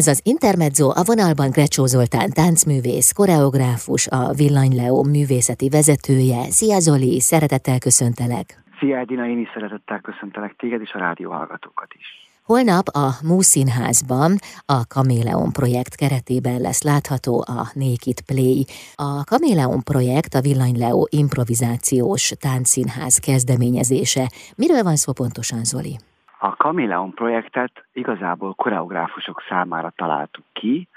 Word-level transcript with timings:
Ez 0.00 0.06
az 0.06 0.20
Intermezzo 0.24 0.88
a 0.88 1.02
vonalban 1.04 1.50
Grecsó 1.50 1.86
Zoltán 1.86 2.30
táncművész, 2.30 3.12
koreográfus, 3.12 4.06
a 4.06 4.32
Villany 4.32 4.74
Leo 4.76 5.02
művészeti 5.02 5.68
vezetője. 5.68 6.42
Szia 6.50 6.78
Zoli, 6.80 7.20
szeretettel 7.20 7.78
köszöntelek! 7.78 8.62
Szia 8.78 8.98
Edina, 8.98 9.26
én 9.26 9.38
is 9.38 9.48
szeretettel 9.54 10.00
köszöntelek 10.00 10.54
téged 10.56 10.80
és 10.80 10.92
a 10.92 10.98
rádióhallgatókat 10.98 11.86
is. 11.98 12.06
Holnap 12.42 12.86
a 12.88 13.08
Múszínházban 13.22 14.36
a 14.66 14.86
Kaméleon 14.86 15.52
projekt 15.52 15.94
keretében 15.94 16.60
lesz 16.60 16.82
látható 16.82 17.44
a 17.46 17.70
Naked 17.74 18.20
Play. 18.26 18.64
A 18.94 19.24
Kaméleon 19.24 19.82
projekt 19.82 20.34
a 20.34 20.40
Villany 20.40 20.78
Leo 20.78 21.04
improvizációs 21.08 22.32
táncszínház 22.40 23.16
kezdeményezése. 23.16 24.30
Miről 24.56 24.82
van 24.82 24.96
szó 24.96 25.12
pontosan, 25.12 25.64
Zoli? 25.64 25.96
A 26.44 26.56
Kameleon 26.56 27.14
projektet 27.14 27.84
igazából 27.92 28.54
koreográfusok 28.54 29.42
számára 29.48 29.92
találtuk 29.96 30.44
ki. 30.52 30.88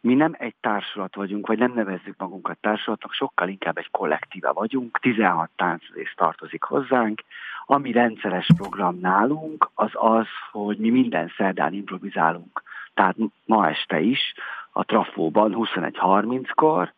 Mi 0.00 0.14
nem 0.14 0.34
egy 0.38 0.54
társulat 0.60 1.14
vagyunk, 1.14 1.46
vagy 1.46 1.58
nem 1.58 1.72
nevezzük 1.74 2.14
magunkat 2.18 2.58
társulatnak, 2.60 3.12
sokkal 3.12 3.48
inkább 3.48 3.78
egy 3.78 3.90
kollektíva 3.90 4.52
vagyunk. 4.52 4.98
16 4.98 5.50
táncrész 5.56 6.12
tartozik 6.16 6.62
hozzánk. 6.62 7.22
Ami 7.66 7.92
rendszeres 7.92 8.46
program 8.56 8.98
nálunk, 9.00 9.70
az 9.74 9.90
az, 9.92 10.26
hogy 10.50 10.78
mi 10.78 10.90
minden 10.90 11.32
szerdán 11.36 11.72
improvizálunk. 11.72 12.62
Tehát 12.94 13.16
ma 13.46 13.68
este 13.68 14.00
is, 14.00 14.34
a 14.72 14.84
Trafóban 14.84 15.54
21.30-kor, 15.56 16.92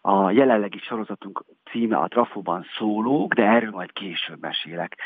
a 0.00 0.30
jelenlegi 0.30 0.78
sorozatunk 0.78 1.44
címe 1.70 1.96
a 1.96 2.08
Trafóban 2.08 2.66
szólók, 2.78 3.34
de 3.34 3.42
erről 3.42 3.70
majd 3.70 3.92
később 3.92 4.40
mesélek. 4.40 4.96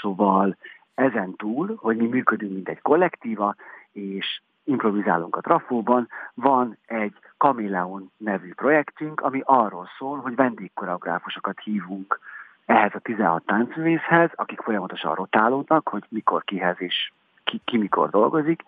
Szóval 0.00 0.56
ezen 0.96 1.36
túl, 1.36 1.76
hogy 1.80 1.96
mi 1.96 2.06
működünk, 2.06 2.52
mint 2.52 2.68
egy 2.68 2.82
kollektíva, 2.82 3.54
és 3.92 4.40
improvizálunk 4.64 5.36
a 5.36 5.40
trafóban, 5.40 6.08
van 6.34 6.78
egy 6.86 7.14
Kameleon 7.36 8.10
nevű 8.16 8.52
projektünk, 8.54 9.20
ami 9.20 9.40
arról 9.44 9.88
szól, 9.98 10.18
hogy 10.18 10.34
vendégkoreográfusokat 10.34 11.60
hívunk 11.60 12.20
ehhez 12.66 12.90
a 12.94 12.98
16 12.98 13.42
táncművészhez, 13.46 14.30
akik 14.34 14.60
folyamatosan 14.60 15.14
rotálódnak, 15.14 15.88
hogy 15.88 16.04
mikor 16.08 16.44
kihez 16.44 16.76
és 16.78 17.12
ki, 17.44 17.60
ki 17.64 17.78
mikor 17.78 18.10
dolgozik. 18.10 18.62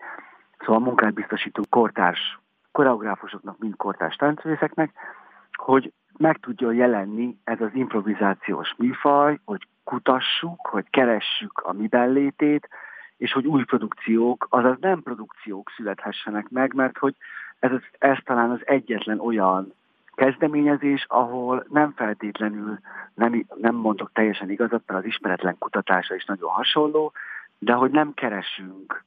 Szóval 0.59 0.79
munkát 0.79 1.13
biztosítunk 1.13 1.69
kortárs 1.69 2.39
koreográfusoknak, 2.71 3.57
mind 3.59 3.75
kortárs 3.75 4.15
táncművészeknek, 4.15 4.91
hogy 5.53 5.91
meg 6.19 6.37
tudjon 6.37 6.73
jelenni 6.73 7.37
ez 7.43 7.61
az 7.61 7.69
improvizációs 7.73 8.73
műfaj, 8.77 9.39
hogy 9.45 9.67
kutassuk, 9.83 10.67
hogy 10.67 10.89
keressük 10.89 11.61
a 11.63 11.73
mi 11.73 11.87
létét, 11.91 12.69
és 13.17 13.31
hogy 13.31 13.45
új 13.45 13.63
produkciók, 13.63 14.47
azaz 14.49 14.77
nem 14.79 15.01
produkciók 15.01 15.71
születhessenek 15.75 16.49
meg, 16.49 16.73
mert 16.73 16.97
hogy 16.97 17.15
ez, 17.59 17.71
ez 17.97 18.17
talán 18.23 18.49
az 18.49 18.59
egyetlen 18.63 19.19
olyan 19.19 19.73
kezdeményezés, 20.15 21.05
ahol 21.07 21.65
nem 21.69 21.91
feltétlenül, 21.95 22.79
nem, 23.13 23.45
nem 23.55 23.75
mondok 23.75 24.11
teljesen 24.13 24.49
igazat, 24.49 24.83
mert 24.85 24.99
az 24.99 25.05
ismeretlen 25.05 25.57
kutatása 25.57 26.15
is 26.15 26.25
nagyon 26.25 26.49
hasonló, 26.49 27.11
de 27.57 27.73
hogy 27.73 27.91
nem 27.91 28.13
keresünk 28.13 29.03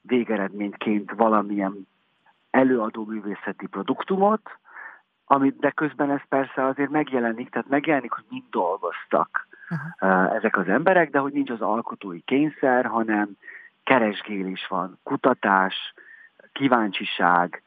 végeredményként 0.00 1.10
valamilyen 1.10 1.86
előadó 2.50 3.04
művészeti 3.04 3.66
produktumot, 3.66 4.58
amit, 5.34 5.58
de 5.58 5.70
közben 5.70 6.10
ez 6.10 6.20
persze 6.28 6.64
azért 6.64 6.90
megjelenik, 6.90 7.50
tehát 7.50 7.68
megjelenik, 7.68 8.12
hogy 8.12 8.24
mind 8.28 8.44
dolgoztak 8.50 9.46
uh-huh. 9.70 10.34
ezek 10.34 10.56
az 10.56 10.68
emberek, 10.68 11.10
de 11.10 11.18
hogy 11.18 11.32
nincs 11.32 11.50
az 11.50 11.60
alkotói 11.60 12.20
kényszer, 12.20 12.84
hanem 12.84 13.28
keresgélés 13.84 14.66
van, 14.68 14.98
kutatás, 15.02 15.74
kíváncsiság, 16.52 17.62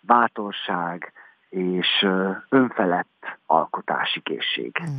bátorság 0.00 1.12
és 1.48 2.06
önfelett 2.48 3.38
alkotási 3.46 4.20
készség. 4.20 4.76
Uh-huh. 4.80 4.94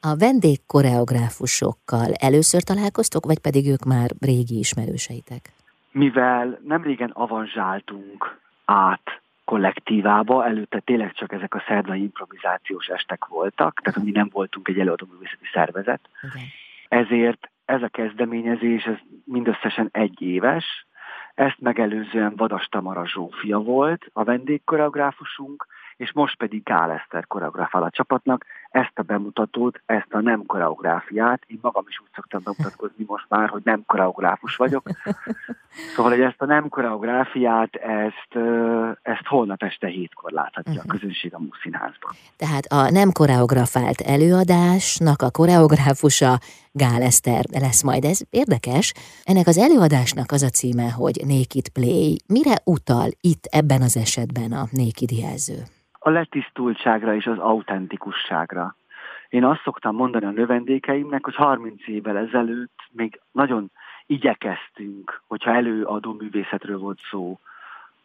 A 0.00 0.16
vendégkoreográfusokkal 0.16 2.12
először 2.12 2.62
találkoztok, 2.62 3.26
vagy 3.26 3.38
pedig 3.38 3.68
ők 3.68 3.84
már 3.84 4.10
régi 4.20 4.58
ismerőseitek? 4.58 5.52
Mivel 5.92 6.60
nem 6.64 6.82
régen 6.82 7.10
avanzsáltunk 7.10 8.38
át 8.64 9.20
kollektívába, 9.50 10.46
előtte 10.46 10.80
tényleg 10.80 11.12
csak 11.12 11.32
ezek 11.32 11.54
a 11.54 11.62
szerdai 11.66 12.02
improvizációs 12.02 12.86
estek 12.86 13.24
voltak, 13.24 13.80
tehát 13.80 14.02
mi 14.02 14.10
nem 14.10 14.28
voltunk 14.32 14.68
egy 14.68 14.78
előadóművészeti 14.78 15.46
szervezet. 15.52 16.00
Okay. 16.22 16.42
Ezért 16.88 17.50
ez 17.64 17.82
a 17.82 17.88
kezdeményezés 17.88 18.84
ez 18.84 18.96
mindösszesen 19.24 19.88
egy 19.92 20.22
éves, 20.22 20.86
ezt 21.34 21.60
megelőzően 21.60 22.32
Vadas 22.36 22.66
Tamara 22.66 23.06
Zsófia 23.06 23.58
volt 23.58 24.10
a 24.12 24.24
vendégkoreográfusunk, 24.24 25.66
és 25.96 26.12
most 26.12 26.36
pedig 26.36 26.62
Gál 26.62 26.90
Eszter 26.90 27.26
koreografál 27.26 27.82
a 27.82 27.90
csapatnak 27.90 28.46
ezt 28.70 28.98
a 28.98 29.02
bemutatót, 29.02 29.80
ezt 29.86 30.12
a 30.12 30.20
nem 30.20 30.46
koreográfiát. 30.46 31.42
Én 31.46 31.58
magam 31.62 31.84
is 31.88 32.00
úgy 32.00 32.08
szoktam 32.14 32.40
bemutatkozni 32.44 33.04
most 33.06 33.24
már, 33.28 33.48
hogy 33.48 33.62
nem 33.64 33.82
koreográfus 33.86 34.56
vagyok. 34.56 34.88
Szóval, 35.94 36.10
hogy 36.10 36.20
ezt 36.20 36.42
a 36.42 36.44
nem 36.44 36.68
koreográfiát, 36.68 37.74
ezt, 37.74 38.44
ezt 39.02 39.26
holnap 39.26 39.62
este 39.62 39.86
hétkor 39.86 40.30
láthatja 40.30 40.72
uh-huh. 40.72 40.78
a 40.78 40.86
mhm. 40.86 40.96
közönség 40.96 41.34
a 41.34 41.38
Muszínházban. 41.38 42.12
Tehát 42.36 42.64
a 42.64 42.90
nem 42.90 43.12
koreografált 43.12 44.00
előadásnak 44.00 45.22
a 45.22 45.30
koreográfusa 45.30 46.38
Gál 46.72 47.02
Eszter 47.02 47.44
lesz 47.60 47.82
majd. 47.82 48.04
Ez 48.04 48.20
érdekes. 48.30 48.92
Ennek 49.24 49.46
az 49.46 49.58
előadásnak 49.58 50.32
az 50.32 50.42
a 50.42 50.48
címe, 50.48 50.90
hogy 50.90 51.22
Naked 51.26 51.68
Play. 51.68 52.16
Mire 52.26 52.54
utal 52.64 53.08
itt 53.20 53.44
ebben 53.44 53.82
az 53.82 53.96
esetben 53.96 54.52
a 54.52 54.68
Naked 54.72 55.10
jelző? 55.10 55.62
A 56.02 56.10
letisztultságra 56.10 57.14
és 57.14 57.26
az 57.26 57.38
autentikusságra. 57.38 58.76
Én 59.28 59.44
azt 59.44 59.62
szoktam 59.62 59.94
mondani 59.94 60.24
a 60.24 60.30
növendékeimnek, 60.30 61.24
hogy 61.24 61.34
30 61.34 61.88
évvel 61.88 62.16
ezelőtt 62.16 62.78
még 62.90 63.20
nagyon 63.32 63.70
igyekeztünk, 64.06 65.22
hogyha 65.26 65.54
előadó 65.54 66.12
művészetről 66.12 66.78
volt 66.78 67.00
szó, 67.10 67.38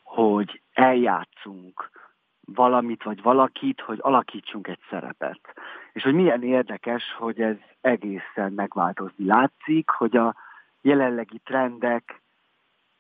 hogy 0.04 0.62
eljátszunk 0.74 1.90
valamit 2.46 3.04
vagy 3.04 3.22
valakit, 3.22 3.82
hogy 3.82 3.98
alakítsunk 4.02 4.68
egy 4.68 4.80
szerepet. 4.90 5.40
És 5.94 6.04
hogy 6.04 6.14
milyen 6.14 6.44
érdekes, 6.44 7.04
hogy 7.18 7.42
ez 7.42 7.56
egészen 7.82 8.54
megváltozni 8.54 9.26
látszik, 9.26 9.90
hogy 9.90 10.18
a 10.18 10.36
jelenlegi 10.82 11.42
trendek, 11.44 12.22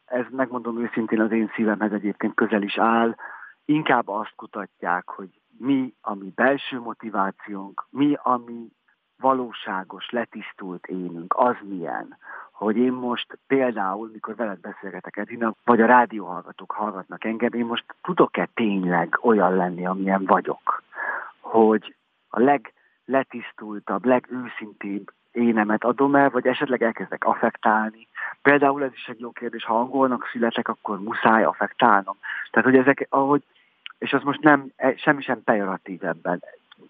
ez 0.06 0.26
megmondom 0.30 0.82
őszintén 0.82 1.22
az 1.22 1.32
én 1.32 1.52
szívemhez 1.56 1.92
egyébként 1.92 2.34
közel 2.34 2.62
is 2.62 2.78
áll, 2.78 3.16
inkább 3.66 4.08
azt 4.08 4.36
kutatják, 4.36 5.09
hogy 5.09 5.30
mi 5.58 5.94
a 6.02 6.14
mi 6.14 6.31
belső 6.36 6.80
motivációnk, 6.80 7.86
mi 7.90 8.18
a 8.24 8.42
mi 8.46 8.68
valóságos, 9.18 10.09
letisztult 10.09 10.86
énünk, 10.86 11.34
az 11.38 11.56
milyen, 11.62 12.18
hogy 12.52 12.78
én 12.78 12.92
most 12.92 13.38
például, 13.48 14.09
mikor 14.14 14.36
veled 14.36 14.59
beszélgetek 14.59 15.18
Edina, 15.18 15.56
vagy 15.64 15.81
a 15.81 15.86
rádióhallgatók 15.86 16.72
hallgatnak 16.72 17.24
engem, 17.24 17.53
én 17.53 17.66
most 17.66 17.96
tudok-e 18.02 18.50
tényleg 18.53 19.18
olyan 19.22 19.56
lenni, 19.56 19.86
amilyen 19.86 20.26
vagyok, 20.26 20.84
hogy 21.40 21.96
a 22.30 22.40
legletisztultabb, 22.40 24.06
legőszintébb 24.06 25.12
énemet 25.32 25.84
adom 25.84 26.16
el, 26.16 26.30
vagy 26.30 26.47
esetleg 26.47 26.84
elkezdek 26.84 27.26
affektálni. 27.26 28.08
Például 28.42 28.84
ez 28.84 28.94
is 28.94 29.08
egy 29.08 29.20
jó 29.20 29.32
kérdés, 29.32 29.64
ha 29.64 29.80
angolnak 29.80 30.30
születek, 30.32 30.68
akkor 30.68 31.00
muszáj 31.00 31.44
affektálnom. 31.44 32.18
Tehát, 32.52 32.70
hogy 32.70 32.78
ezek, 32.78 33.08
ahogy 33.09 33.44
és 33.98 34.14
az 34.14 34.24
most 34.24 34.42
nem, 34.42 34.72
e, 34.76 34.96
semmi 34.98 35.22
sem 35.22 35.44
pejoratív 35.44 36.04
ebben. 36.04 36.44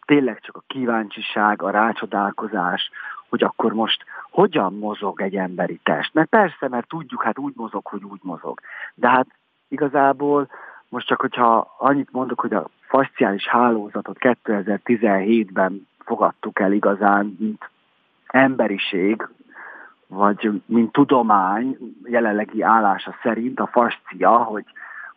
Tényleg 0.05 0.39
csak 0.39 0.55
a 0.55 0.63
kíváncsiság, 0.67 1.61
a 1.61 1.69
rácsodálkozás, 1.69 2.89
hogy 3.29 3.43
akkor 3.43 3.73
most 3.73 4.03
hogyan 4.31 4.73
mozog 4.73 5.21
egy 5.21 5.35
emberi 5.35 5.79
test. 5.83 6.13
Mert 6.13 6.29
persze, 6.29 6.67
mert 6.67 6.87
tudjuk, 6.87 7.23
hát 7.23 7.39
úgy 7.39 7.53
mozog, 7.55 7.85
hogy 7.85 8.03
úgy 8.03 8.19
mozog. 8.21 8.59
De 8.93 9.09
hát 9.09 9.27
igazából 9.67 10.47
most 10.89 11.07
csak, 11.07 11.21
hogyha 11.21 11.75
annyit 11.77 12.11
mondok, 12.11 12.39
hogy 12.39 12.53
a 12.53 12.69
fasciális 12.87 13.47
hálózatot 13.47 14.17
2017-ben 14.19 15.87
fogadtuk 15.99 16.59
el 16.59 16.71
igazán, 16.71 17.35
mint 17.39 17.69
emberiség, 18.27 19.27
vagy 20.07 20.61
mint 20.65 20.91
tudomány 20.91 21.77
jelenlegi 22.03 22.61
állása 22.61 23.15
szerint 23.23 23.59
a 23.59 23.67
fascia, 23.67 24.37
hogy 24.37 24.65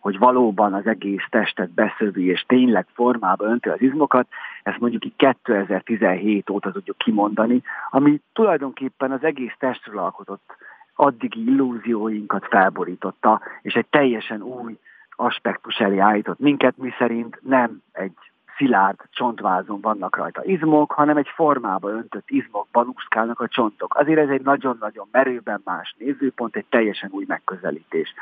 hogy 0.08 0.18
valóban 0.18 0.74
az 0.74 0.86
egész 0.86 1.26
testet 1.30 1.70
beszövi, 1.70 2.26
és 2.26 2.44
tényleg 2.46 2.86
formába 2.94 3.44
önti 3.44 3.68
az 3.68 3.80
izmokat, 3.80 4.28
ezt 4.62 4.78
mondjuk 4.78 5.04
így 5.04 5.16
2017 5.16 6.50
óta 6.50 6.72
tudjuk 6.72 6.98
kimondani, 6.98 7.62
ami 7.90 8.20
tulajdonképpen 8.32 9.12
az 9.12 9.24
egész 9.24 9.54
testről 9.58 9.98
alkotott 9.98 10.56
addigi 10.94 11.44
illúzióinkat 11.44 12.46
felborította, 12.50 13.40
és 13.62 13.74
egy 13.74 13.86
teljesen 13.86 14.42
új 14.42 14.78
aspektus 15.16 15.76
elé 15.76 15.98
állított 15.98 16.38
minket, 16.38 16.76
mi 16.76 16.90
szerint 16.98 17.38
nem 17.42 17.82
egy 17.92 18.16
szilárd 18.56 18.98
csontvázon 19.10 19.80
vannak 19.80 20.16
rajta 20.16 20.44
izmok, 20.44 20.92
hanem 20.92 21.16
egy 21.16 21.28
formába 21.34 21.90
öntött 21.90 22.30
izmokban 22.30 22.92
úszkálnak 22.94 23.40
a 23.40 23.48
csontok. 23.48 23.94
Azért 23.94 24.20
ez 24.20 24.28
egy 24.28 24.42
nagyon-nagyon 24.42 25.08
merőben 25.10 25.60
más 25.64 25.94
nézőpont, 25.98 26.56
egy 26.56 26.66
teljesen 26.68 27.10
új 27.12 27.24
megközelítés. 27.28 28.14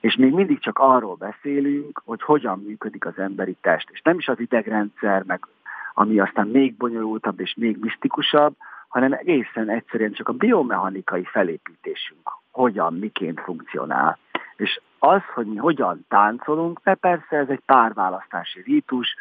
És 0.00 0.16
még 0.16 0.32
mindig 0.32 0.60
csak 0.60 0.78
arról 0.78 1.14
beszélünk, 1.14 2.02
hogy 2.04 2.22
hogyan 2.22 2.62
működik 2.66 3.06
az 3.06 3.18
emberi 3.18 3.56
test. 3.60 3.88
És 3.92 4.00
nem 4.02 4.18
is 4.18 4.28
az 4.28 4.40
idegrendszer, 4.40 5.22
meg 5.26 5.46
ami 5.94 6.18
aztán 6.20 6.46
még 6.46 6.76
bonyolultabb 6.76 7.40
és 7.40 7.54
még 7.56 7.78
misztikusabb, 7.80 8.54
hanem 8.88 9.12
egészen 9.12 9.68
egyszerűen 9.68 10.12
csak 10.12 10.28
a 10.28 10.32
biomechanikai 10.32 11.24
felépítésünk 11.24 12.30
hogyan, 12.50 12.94
miként 12.94 13.40
funkcionál. 13.40 14.18
És 14.56 14.80
az, 14.98 15.20
hogy 15.34 15.46
mi 15.46 15.56
hogyan 15.56 16.04
táncolunk, 16.08 16.80
mert 16.84 16.98
persze 16.98 17.36
ez 17.36 17.48
egy 17.48 17.62
párválasztási 17.66 18.62
rítus, 18.62 19.14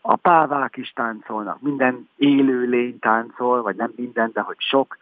a 0.00 0.16
pávák 0.16 0.76
is 0.76 0.90
táncolnak, 0.90 1.60
minden 1.60 2.08
élő 2.16 2.68
lény 2.68 2.98
táncol, 2.98 3.62
vagy 3.62 3.76
nem 3.76 3.92
minden, 3.96 4.30
de 4.32 4.40
hogy 4.40 4.56
sok. 4.58 4.96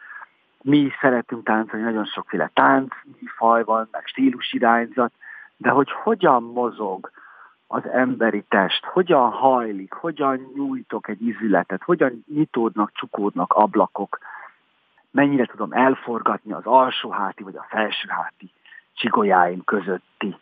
Mi 0.66 0.78
is 0.78 0.96
szeretünk 1.00 1.44
táncolni, 1.44 1.84
nagyon 1.84 2.04
sokféle 2.04 2.50
tánc, 2.54 2.94
faj 3.36 3.64
van, 3.64 3.88
meg 3.90 4.06
stílusirányzat, 4.06 5.12
de 5.56 5.70
hogy 5.70 5.90
hogyan 5.90 6.42
mozog 6.42 7.10
az 7.66 7.86
emberi 7.88 8.44
test, 8.48 8.84
hogyan 8.84 9.30
hajlik, 9.30 9.92
hogyan 9.92 10.50
nyújtok 10.54 11.08
egy 11.08 11.26
izületet, 11.26 11.82
hogyan 11.82 12.24
nyitódnak, 12.34 12.90
csukódnak 12.94 13.52
ablakok, 13.52 14.18
mennyire 15.10 15.44
tudom 15.44 15.72
elforgatni 15.72 16.52
az 16.52 16.64
alsóháti 16.64 17.42
vagy 17.42 17.56
a 17.56 17.66
felsőháti 17.68 18.50
csigolyáim 18.94 19.64
közötti 19.64 20.36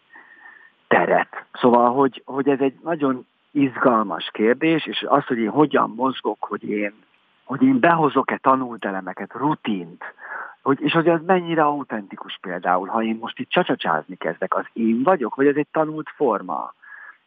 teret. 0.89 1.45
Szóval, 1.53 1.93
hogy, 1.93 2.23
hogy 2.25 2.49
ez 2.49 2.61
egy 2.61 2.79
nagyon 2.83 3.27
izgalmas 3.51 4.29
kérdés, 4.33 4.87
és 4.87 5.05
az, 5.09 5.27
hogy 5.27 5.39
én 5.39 5.51
hogyan 5.51 5.93
mozgok, 5.97 6.45
hogy 6.45 6.65
én, 6.65 6.95
hogy 7.45 7.63
én 7.63 7.81
behozok-e 7.81 8.39
tanult 8.43 8.85
elemeket, 8.85 9.33
rutint, 9.33 10.05
hogy, 10.63 10.81
és 10.81 10.93
hogy 10.93 11.09
ez 11.09 11.21
mennyire 11.27 11.63
autentikus 11.63 12.39
például, 12.41 12.89
ha 12.89 13.03
én 13.03 13.19
most 13.21 13.39
itt 13.39 13.49
csacsacsázni 13.49 14.17
kezdek, 14.17 14.55
az 14.55 14.65
én 14.73 15.03
vagyok, 15.03 15.35
vagy 15.35 15.47
ez 15.47 15.57
egy 15.57 15.69
tanult 15.71 16.09
forma, 16.17 16.75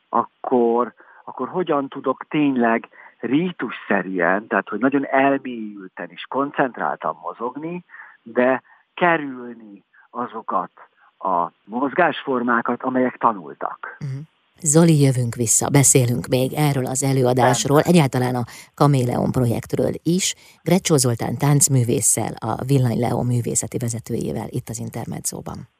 akkor, 0.09 0.93
akkor 1.23 1.47
hogyan 1.49 1.87
tudok 1.87 2.25
tényleg 2.29 2.89
rítusszerűen, 3.19 4.47
tehát 4.47 4.69
hogy 4.69 4.79
nagyon 4.79 5.05
elmélyülten 5.05 6.09
és 6.09 6.25
koncentráltan 6.29 7.17
mozogni, 7.21 7.83
de 8.23 8.61
kerülni 8.93 9.83
azokat 10.09 10.71
a 11.19 11.51
mozgásformákat, 11.63 12.83
amelyek 12.83 13.17
tanultak. 13.17 13.97
Uh-huh. 13.99 14.19
Zoli, 14.61 15.01
jövünk 15.01 15.35
vissza, 15.35 15.69
beszélünk 15.69 16.27
még 16.27 16.53
erről 16.53 16.85
az 16.85 17.03
előadásról, 17.03 17.81
egyáltalán 17.81 18.35
a 18.35 18.45
Kaméleon 18.73 19.31
projektről 19.31 19.91
is. 20.03 20.35
Grecsó 20.63 20.97
Zoltán 20.97 21.37
táncművésszel, 21.37 22.33
a 22.33 22.63
Villany 22.65 22.99
Leo 22.99 23.23
művészeti 23.23 23.77
vezetőjével 23.77 24.47
itt 24.49 24.69
az 24.69 24.79
Intermedzóban. 24.79 25.76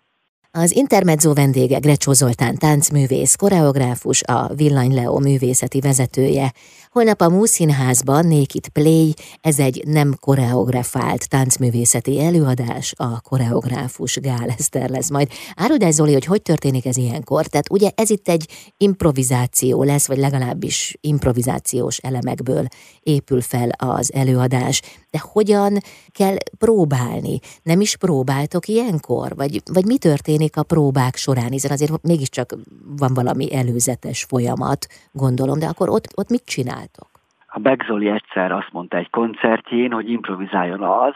Az 0.60 0.76
Intermezzo 0.76 1.34
vendége 1.34 1.80
Grecsó 1.80 2.14
Zoltán 2.14 2.58
táncművész, 2.58 3.36
koreográfus, 3.36 4.24
a 4.24 4.52
Villany 4.56 4.94
Leo 4.94 5.20
művészeti 5.20 5.80
vezetője. 5.80 6.54
Holnap 6.92 7.22
a 7.22 7.30
Múszínházban 7.30 8.28
Naked 8.28 8.68
Play, 8.68 9.14
ez 9.42 9.60
egy 9.60 9.84
nem 9.86 10.16
koreografált 10.20 11.30
táncművészeti 11.30 12.24
előadás, 12.24 12.94
a 12.96 13.22
koreográfus 13.22 14.16
Gál 14.16 14.50
Eszter 14.58 14.90
lesz 14.90 15.10
majd. 15.10 15.30
Áruld 15.56 15.84
el 15.84 15.92
Zoli, 15.92 16.14
hogy 16.14 16.26
hogy 16.26 16.42
történik 16.42 16.86
ez 16.86 16.98
ilyenkor? 16.98 17.46
Tehát 17.46 17.72
ugye 17.72 17.90
ez 17.96 18.10
itt 18.10 18.28
egy 18.28 18.50
improvizáció 18.78 19.84
lesz, 19.84 20.08
vagy 20.08 20.18
legalábbis 20.18 20.98
improvizációs 21.02 21.98
elemekből 21.98 22.68
épül 23.00 23.42
fel 23.42 23.70
az 23.70 24.14
előadás. 24.14 24.82
De 25.12 25.24
hogyan 25.32 25.78
kell 26.12 26.36
próbálni? 26.58 27.40
Nem 27.64 27.82
is 27.82 27.98
próbáltok 27.98 28.68
ilyenkor? 28.68 29.36
Vagy, 29.36 29.62
vagy 29.66 29.86
mi 29.86 29.98
történik 29.98 30.47
a 30.56 30.64
próbák 30.64 31.16
során? 31.16 31.50
Hiszen 31.50 31.72
azért 31.72 32.04
mégiscsak 32.04 32.50
van 32.98 33.14
valami 33.14 33.56
előzetes 33.56 34.24
folyamat, 34.24 34.88
gondolom, 35.12 35.60
de 35.60 35.66
akkor 35.66 35.90
ott, 35.90 36.08
ott 36.16 36.30
mit 36.30 36.46
csinál? 36.46 36.66
csináltok? 36.68 37.10
A 37.48 37.60
Begzoli 37.60 38.08
egyszer 38.08 38.52
azt 38.52 38.72
mondta 38.72 38.98
egy 38.98 39.10
koncertjén, 39.10 39.92
hogy 39.92 40.10
improvizáljon 40.10 40.84
az, 40.84 41.14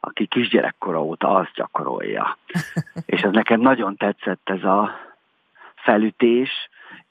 aki 0.00 0.26
kisgyerekkora 0.26 1.02
óta 1.02 1.28
azt 1.28 1.52
gyakorolja. 1.54 2.38
És 3.06 3.20
ez 3.20 3.32
nekem 3.32 3.60
nagyon 3.60 3.96
tetszett 3.96 4.48
ez 4.50 4.64
a 4.64 4.90
felütés. 5.74 6.50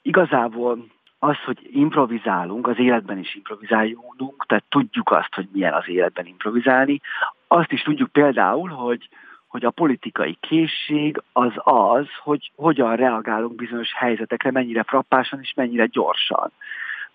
Igazából 0.02 0.86
az, 1.18 1.36
hogy 1.44 1.68
improvizálunk, 1.72 2.66
az 2.66 2.78
életben 2.78 3.18
is 3.18 3.34
improvizáljunk, 3.34 4.46
tehát 4.46 4.64
tudjuk 4.68 5.10
azt, 5.10 5.34
hogy 5.34 5.48
milyen 5.52 5.72
az 5.72 5.88
életben 5.88 6.26
improvizálni. 6.26 7.00
Azt 7.48 7.72
is 7.72 7.82
tudjuk 7.82 8.12
például, 8.12 8.68
hogy, 8.68 9.08
hogy 9.54 9.64
a 9.64 9.70
politikai 9.70 10.36
készség 10.40 11.22
az 11.32 11.52
az, 11.56 12.06
hogy 12.22 12.50
hogyan 12.56 12.96
reagálunk 12.96 13.54
bizonyos 13.54 13.94
helyzetekre, 13.94 14.50
mennyire 14.50 14.82
frappásan 14.82 15.40
és 15.40 15.52
mennyire 15.54 15.86
gyorsan 15.86 16.52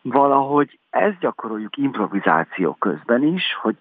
valahogy 0.01 0.79
ezt 0.89 1.19
gyakoroljuk 1.19 1.77
improvizáció 1.77 2.73
közben 2.73 3.23
is, 3.23 3.43
hogy, 3.61 3.77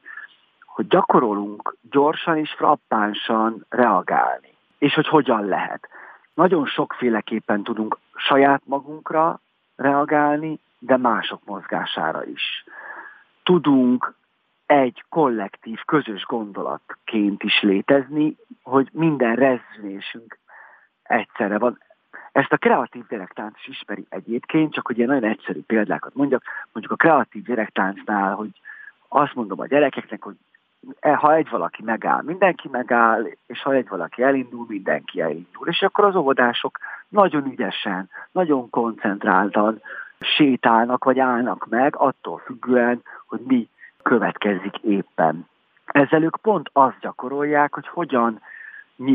hogy 0.66 0.86
gyakorolunk 0.86 1.76
gyorsan 1.90 2.36
és 2.36 2.50
frappánsan 2.50 3.66
reagálni. 3.68 4.54
És 4.78 4.94
hogy 4.94 5.08
hogyan 5.08 5.44
lehet. 5.44 5.88
Nagyon 6.34 6.66
sokféleképpen 6.66 7.62
tudunk 7.62 7.98
saját 8.14 8.62
magunkra 8.64 9.40
reagálni, 9.76 10.60
de 10.78 10.96
mások 10.96 11.40
mozgására 11.44 12.24
is. 12.24 12.64
Tudunk 13.42 14.14
egy 14.68 15.04
kollektív, 15.08 15.78
közös 15.84 16.22
gondolatként 16.24 17.42
is 17.42 17.62
létezni, 17.62 18.36
hogy 18.62 18.88
minden 18.92 19.34
rezzülésünk 19.34 20.38
egyszerre 21.02 21.58
van. 21.58 21.78
Ezt 22.32 22.52
a 22.52 22.56
kreatív 22.56 23.06
gyerektánc 23.08 23.54
is 23.58 23.68
ismeri 23.68 24.06
egyébként, 24.08 24.72
csak 24.72 24.86
hogy 24.86 24.96
ilyen 24.96 25.08
nagyon 25.08 25.30
egyszerű 25.30 25.60
példákat 25.62 26.14
mondjak. 26.14 26.42
Mondjuk 26.72 26.92
a 26.92 26.96
kreatív 26.96 27.44
gyerektáncnál, 27.44 28.34
hogy 28.34 28.60
azt 29.08 29.34
mondom 29.34 29.60
a 29.60 29.66
gyerekeknek, 29.66 30.22
hogy 30.22 30.36
e, 31.00 31.14
ha 31.14 31.34
egy 31.34 31.48
valaki 31.48 31.82
megáll, 31.82 32.22
mindenki 32.22 32.68
megáll, 32.68 33.26
és 33.46 33.62
ha 33.62 33.72
egy 33.72 33.88
valaki 33.88 34.22
elindul, 34.22 34.64
mindenki 34.68 35.20
elindul. 35.20 35.68
És 35.68 35.82
akkor 35.82 36.04
az 36.04 36.16
óvodások 36.16 36.78
nagyon 37.08 37.46
ügyesen, 37.46 38.10
nagyon 38.32 38.70
koncentráltan 38.70 39.82
sétálnak, 40.20 41.04
vagy 41.04 41.18
állnak 41.18 41.66
meg, 41.68 41.96
attól 41.96 42.38
függően, 42.38 43.02
hogy 43.26 43.40
mi 43.40 43.68
következik 44.08 44.78
éppen. 44.78 45.48
Ezzel 45.86 46.22
ők 46.22 46.36
pont 46.36 46.70
azt 46.72 46.98
gyakorolják, 47.00 47.74
hogy 47.74 47.88
hogyan 47.88 48.40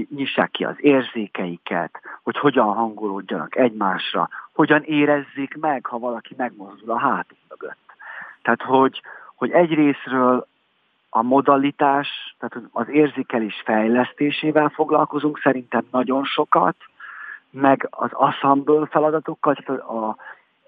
nyissák 0.09 0.51
ki 0.51 0.63
az 0.63 0.75
érzékeiket, 0.77 2.01
hogy 2.23 2.37
hogyan 2.37 2.73
hangolódjanak 2.73 3.55
egymásra, 3.55 4.29
hogyan 4.53 4.83
érezzék 4.83 5.57
meg, 5.59 5.85
ha 5.85 5.99
valaki 5.99 6.33
megmozdul 6.37 6.91
a 6.91 6.97
hátuk 6.97 7.37
mögött. 7.49 7.85
Tehát, 8.41 8.61
hogy, 8.61 9.01
hogy 9.35 9.51
egyrésztről 9.51 10.47
a 11.09 11.21
modalitás, 11.21 12.35
tehát 12.39 12.67
az 12.71 12.89
érzékelés 12.89 13.61
fejlesztésével 13.65 14.69
foglalkozunk 14.69 15.39
szerintem 15.39 15.87
nagyon 15.91 16.23
sokat, 16.23 16.75
meg 17.49 17.87
az 17.89 18.09
assemble 18.11 18.85
feladatokkal, 18.85 19.55
tehát 19.55 19.81
a, 19.81 20.15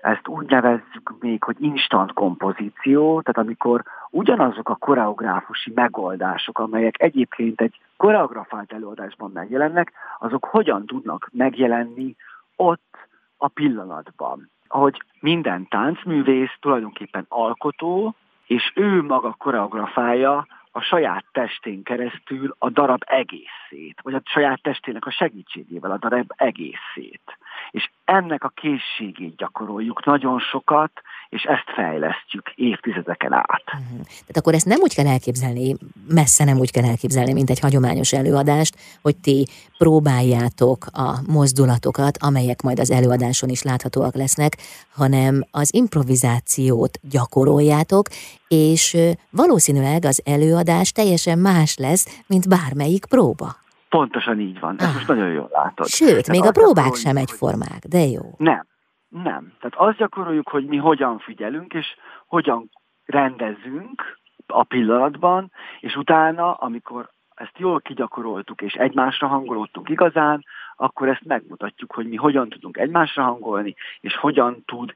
ezt 0.06 0.28
úgy 0.28 0.50
nevezzük 0.50 1.14
még, 1.20 1.44
hogy 1.44 1.56
instant 1.60 2.14
kompozíció, 2.14 3.22
tehát 3.22 3.48
amikor 3.48 3.84
ugyanazok 4.10 4.70
a 4.70 4.76
koreográfusi 4.76 5.72
megoldások, 5.76 6.60
amelyek 6.60 7.02
egyébként 7.02 7.62
egy 7.62 7.80
koreografált 7.98 8.74
előadásban 8.74 9.32
megjelennek, 9.32 9.92
azok 10.20 10.46
hogyan 10.46 10.86
tudnak 10.86 11.30
megjelenni 11.32 12.16
ott 12.56 12.98
a 13.38 13.48
pillanatban. 13.48 14.50
Ahogy 14.68 15.02
minden 15.20 15.68
táncművész 15.68 16.58
tulajdonképpen 16.60 17.26
alkotó, 17.30 18.16
és 18.48 18.72
ő 18.76 19.02
maga 19.02 19.36
koreografálja 19.38 20.48
a 20.72 20.82
saját 20.82 21.26
testén 21.32 21.84
keresztül 21.84 22.56
a 22.60 22.70
darab 22.70 23.02
egészét, 23.06 24.02
vagy 24.02 24.14
a 24.14 24.22
saját 24.24 24.62
testének 24.62 25.06
a 25.06 25.12
segítségével 25.12 25.92
a 25.92 25.98
darab 25.98 26.32
egészét. 26.36 27.38
És 27.76 27.90
ennek 28.06 28.44
a 28.44 28.54
készségét 28.56 29.36
gyakoroljuk 29.36 30.06
nagyon 30.06 30.40
sokat, 30.40 30.92
és 31.30 31.44
ezt 31.44 31.70
fejlesztjük 31.76 32.52
évtizedeken 32.56 33.34
át. 33.34 33.64
Uh-huh. 33.66 34.06
Tehát 34.06 34.38
akkor 34.38 34.54
ezt 34.54 34.66
nem 34.66 34.80
úgy 34.82 34.96
kell 34.96 35.08
elképzelni, 35.08 35.76
messze 36.08 36.44
nem 36.44 36.58
úgy 36.58 36.72
kell 36.72 36.84
elképzelni, 36.84 37.34
mint 37.34 37.50
egy 37.50 37.60
hagyományos 37.60 38.14
előadást, 38.14 38.76
hogy 39.02 39.16
ti 39.18 39.48
próbáljátok 39.78 40.86
a 40.92 41.16
mozdulatokat, 41.28 42.18
amelyek 42.18 42.62
majd 42.62 42.80
az 42.80 42.92
előadáson 42.92 43.50
is 43.50 43.62
láthatóak 43.62 44.16
lesznek, 44.16 44.58
hanem 44.94 45.46
az 45.52 45.74
improvizációt 45.74 47.00
gyakoroljátok, 47.02 48.08
és 48.48 48.98
valószínűleg 49.30 50.06
az 50.06 50.22
előadás 50.26 50.92
teljesen 50.92 51.40
más 51.40 51.78
lesz, 51.78 52.24
mint 52.28 52.50
bármelyik 52.50 53.06
próba. 53.06 53.64
Pontosan 53.90 54.40
így 54.40 54.60
van, 54.60 54.76
ezt 54.80 54.90
ah. 54.90 54.94
most 54.94 55.08
nagyon 55.08 55.32
jól 55.32 55.50
látod. 55.52 55.88
Sőt, 55.88 56.10
Tehát 56.10 56.28
még 56.28 56.44
a 56.46 56.52
próbák 56.52 56.96
sem 56.96 57.18
egyformák, 57.18 57.86
de 57.90 58.00
jó. 58.00 58.22
Nem, 58.38 58.66
nem. 59.08 59.54
Tehát 59.60 59.76
azt 59.76 59.98
gyakoroljuk, 59.98 60.50
hogy 60.50 60.66
mi 60.66 60.78
hogyan 60.78 61.20
figyelünk, 61.20 61.74
és 61.74 61.86
hogyan 62.26 62.70
rendezünk 63.06 64.20
a 64.48 64.64
pillanatban, 64.64 65.52
és 65.80 65.96
utána, 65.96 66.54
amikor 66.54 67.10
ezt 67.36 67.58
jól 67.58 67.82
kigyakoroltuk, 67.82 68.62
és 68.62 68.74
egymásra 68.74 69.28
hangolódtunk 69.28 69.90
igazán, 69.90 70.46
akkor 70.76 71.10
ezt 71.10 71.24
megmutatjuk, 71.26 71.94
hogy 71.94 72.08
mi 72.08 72.16
hogyan 72.16 72.50
tudunk 72.50 72.78
egymásra 72.78 73.24
hangolni, 73.24 73.76
és 74.00 74.16
hogyan 74.16 74.64
tud 74.66 74.94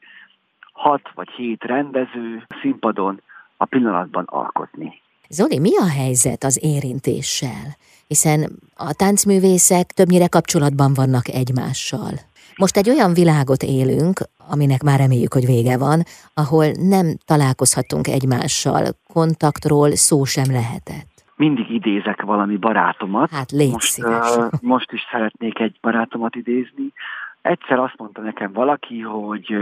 hat 0.74 1.12
vagy 1.14 1.30
hét 1.30 1.64
rendező 1.64 2.46
színpadon 2.62 3.22
a 3.58 3.66
pillanatban 3.66 4.24
alkotni. 4.24 5.02
Zoli, 5.32 5.60
mi 5.60 5.78
a 5.78 5.90
helyzet 6.00 6.44
az 6.44 6.60
érintéssel? 6.62 7.68
Hiszen 8.08 8.40
a 8.76 8.94
táncművészek 8.94 9.86
többnyire 9.92 10.28
kapcsolatban 10.28 10.94
vannak 10.94 11.28
egymással. 11.42 12.14
Most 12.56 12.78
egy 12.78 12.90
olyan 12.90 13.14
világot 13.14 13.64
élünk, 13.64 14.16
aminek 14.54 14.82
már 14.84 15.00
reméljük, 15.00 15.34
hogy 15.34 15.46
vége 15.46 15.78
van, 15.78 16.00
ahol 16.34 16.66
nem 16.96 17.06
találkozhatunk 17.26 18.08
egymással, 18.08 18.84
kontaktról 19.14 19.90
szó 19.92 20.24
sem 20.24 20.52
lehetett. 20.52 21.12
Mindig 21.36 21.70
idézek 21.70 22.22
valami 22.22 22.58
barátomat. 22.58 23.30
Hát 23.30 23.52
légy 23.52 23.72
most, 23.72 24.04
uh, 24.04 24.50
most 24.62 24.92
is 24.92 25.02
szeretnék 25.12 25.60
egy 25.60 25.78
barátomat 25.82 26.36
idézni. 26.36 26.94
Egyszer 27.42 27.80
azt 27.80 27.98
mondta 27.98 28.22
nekem 28.22 28.52
valaki, 28.54 29.00
hogy, 29.00 29.56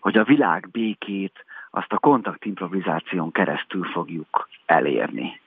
hogy 0.00 0.16
a 0.16 0.24
világ 0.24 0.68
békét 0.70 1.45
azt 1.76 1.92
a 1.92 1.98
kontaktimprovizáción 1.98 3.32
keresztül 3.32 3.84
fogjuk 3.84 4.48
elérni. 4.66 5.40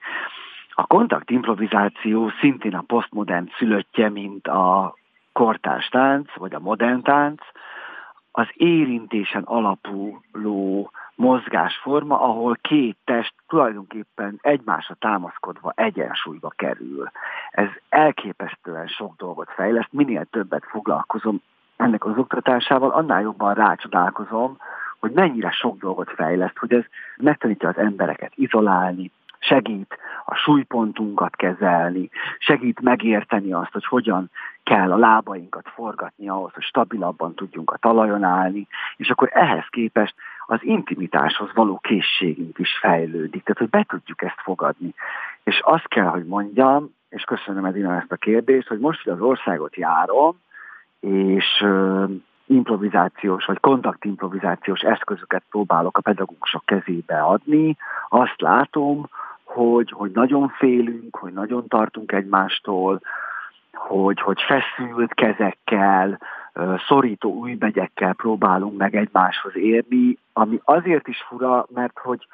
A 0.70 0.86
kontaktimprovizáció 0.86 2.30
szintén 2.40 2.74
a 2.74 2.84
posztmodern 2.86 3.50
szülöttje, 3.58 4.08
mint 4.08 4.48
a 4.48 4.94
kortárs 5.32 5.88
tánc, 5.88 6.34
vagy 6.34 6.54
a 6.54 6.58
modern 6.58 7.02
tánc, 7.02 7.42
az 8.32 8.46
érintésen 8.52 9.42
alapuló 9.42 10.90
mozgásforma, 11.14 12.20
ahol 12.20 12.58
két 12.60 12.96
test 13.04 13.34
tulajdonképpen 13.48 14.38
egymásra 14.42 14.94
támaszkodva 14.94 15.72
egyensúlyba 15.76 16.48
kerül. 16.56 17.10
Ez 17.50 17.68
elképesztően 17.88 18.86
sok 18.86 19.16
dolgot 19.16 19.50
fejleszt, 19.50 19.92
minél 19.92 20.24
többet 20.24 20.64
foglalkozom 20.64 21.40
ennek 21.76 22.04
az 22.04 22.16
oktatásával, 22.16 22.90
annál 22.90 23.20
jobban 23.20 23.54
rácsodálkozom, 23.54 24.56
hogy 25.00 25.10
mennyire 25.10 25.50
sok 25.50 25.78
dolgot 25.78 26.10
fejleszt, 26.10 26.58
hogy 26.58 26.72
ez 26.72 26.84
megtanítja 27.16 27.68
az 27.68 27.76
embereket 27.76 28.32
izolálni, 28.34 29.10
segít 29.38 29.98
a 30.24 30.34
súlypontunkat 30.34 31.36
kezelni, 31.36 32.10
segít 32.38 32.80
megérteni 32.80 33.52
azt, 33.52 33.72
hogy 33.72 33.84
hogyan 33.84 34.30
kell 34.62 34.92
a 34.92 34.96
lábainkat 34.96 35.68
forgatni 35.74 36.28
ahhoz, 36.28 36.52
hogy 36.52 36.62
stabilabban 36.62 37.34
tudjunk 37.34 37.70
a 37.70 37.76
talajon 37.76 38.24
állni, 38.24 38.66
és 38.96 39.10
akkor 39.10 39.30
ehhez 39.32 39.66
képest 39.70 40.14
az 40.46 40.58
intimitáshoz 40.62 41.50
való 41.54 41.78
készségünk 41.78 42.58
is 42.58 42.78
fejlődik, 42.80 43.42
tehát 43.42 43.58
hogy 43.58 43.68
be 43.68 43.84
tudjuk 43.88 44.22
ezt 44.22 44.40
fogadni. 44.42 44.94
És 45.44 45.60
azt 45.64 45.88
kell, 45.88 46.06
hogy 46.06 46.26
mondjam, 46.26 46.94
és 47.08 47.22
köszönöm 47.22 47.64
Edina 47.64 47.96
ezt 47.96 48.12
a 48.12 48.16
kérdést, 48.16 48.68
hogy 48.68 48.78
most, 48.78 49.02
hogy 49.02 49.12
az 49.12 49.20
országot 49.20 49.76
járom, 49.76 50.40
és 51.00 51.64
improvizációs 52.50 53.44
vagy 53.44 53.60
kontaktimprovizációs 53.60 54.80
eszközöket 54.80 55.42
próbálok 55.50 55.98
a 55.98 56.00
pedagógusok 56.00 56.62
kezébe 56.64 57.20
adni, 57.20 57.76
azt 58.08 58.40
látom, 58.40 59.08
hogy, 59.44 59.90
hogy 59.90 60.10
nagyon 60.10 60.48
félünk, 60.48 61.16
hogy 61.16 61.32
nagyon 61.32 61.68
tartunk 61.68 62.12
egymástól, 62.12 63.00
hogy, 63.72 64.20
hogy 64.20 64.40
feszült 64.40 65.14
kezekkel, 65.14 66.18
szorító 66.86 67.34
újbegyekkel 67.34 68.12
próbálunk 68.12 68.76
meg 68.76 68.94
egymáshoz 68.94 69.56
érni, 69.56 70.18
ami 70.32 70.60
azért 70.64 71.08
is 71.08 71.24
fura, 71.28 71.66
mert 71.74 71.98
hogy, 71.98 72.26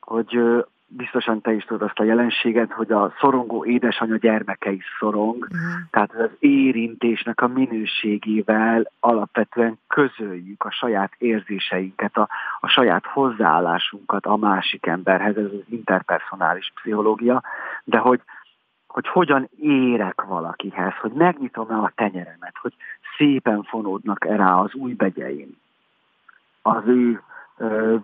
hogy 0.00 0.64
biztosan 0.96 1.40
te 1.40 1.52
is 1.52 1.64
tudod 1.64 1.88
azt 1.88 1.98
a 1.98 2.04
jelenséget, 2.04 2.72
hogy 2.72 2.92
a 2.92 3.12
szorongó 3.20 3.64
édesanyja 3.64 4.16
gyermeke 4.16 4.70
is 4.70 4.84
szorong, 4.98 5.42
uh-huh. 5.42 5.58
tehát 5.90 6.14
az 6.14 6.30
érintésnek 6.38 7.40
a 7.40 7.46
minőségével 7.46 8.90
alapvetően 9.00 9.78
közöljük 9.88 10.64
a 10.64 10.70
saját 10.70 11.12
érzéseinket, 11.18 12.16
a, 12.16 12.28
a 12.60 12.68
saját 12.68 13.06
hozzáállásunkat 13.06 14.26
a 14.26 14.36
másik 14.36 14.86
emberhez, 14.86 15.36
ez 15.36 15.44
az 15.44 15.64
interpersonális 15.68 16.72
pszichológia, 16.74 17.42
de 17.84 17.98
hogy, 17.98 18.20
hogy 18.86 19.08
hogyan 19.08 19.48
érek 19.60 20.22
valakihez, 20.22 20.94
hogy 21.00 21.12
megnyitom-e 21.12 21.74
a 21.74 21.92
tenyeremet, 21.94 22.54
hogy 22.60 22.74
szépen 23.16 23.62
fonódnak 23.62 24.24
rá 24.24 24.54
az 24.54 24.74
új 24.74 24.92
begyeim, 24.92 25.58
az 26.62 26.82
ő 26.86 27.22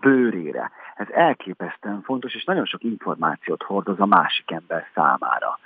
bőrére. 0.00 0.70
Ez 0.94 1.06
elképesztően 1.10 2.02
fontos, 2.02 2.34
és 2.34 2.44
nagyon 2.44 2.64
sok 2.64 2.82
információt 2.82 3.62
hordoz 3.62 4.00
a 4.00 4.06
másik 4.06 4.50
ember 4.50 4.86
számára. 4.94 5.58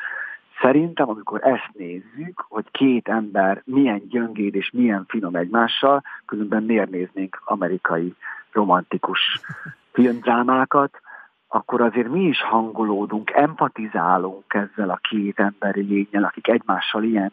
Szerintem, 0.60 1.08
amikor 1.08 1.40
ezt 1.46 1.70
nézzük, 1.72 2.44
hogy 2.48 2.64
két 2.70 3.08
ember 3.08 3.62
milyen 3.64 4.08
gyöngéd 4.08 4.54
és 4.54 4.70
milyen 4.70 5.04
finom 5.08 5.34
egymással, 5.36 6.02
különben 6.26 6.62
miért 6.62 6.90
néznénk 6.90 7.42
amerikai 7.44 8.14
romantikus 8.52 9.20
filmdrámákat, 9.92 11.00
akkor 11.48 11.80
azért 11.80 12.08
mi 12.08 12.20
is 12.20 12.42
hangolódunk, 12.42 13.30
empatizálunk 13.30 14.54
ezzel 14.54 14.90
a 14.90 15.00
két 15.08 15.38
emberi 15.38 15.82
lényel, 15.82 16.24
akik 16.24 16.48
egymással 16.48 17.02
ilyen 17.02 17.32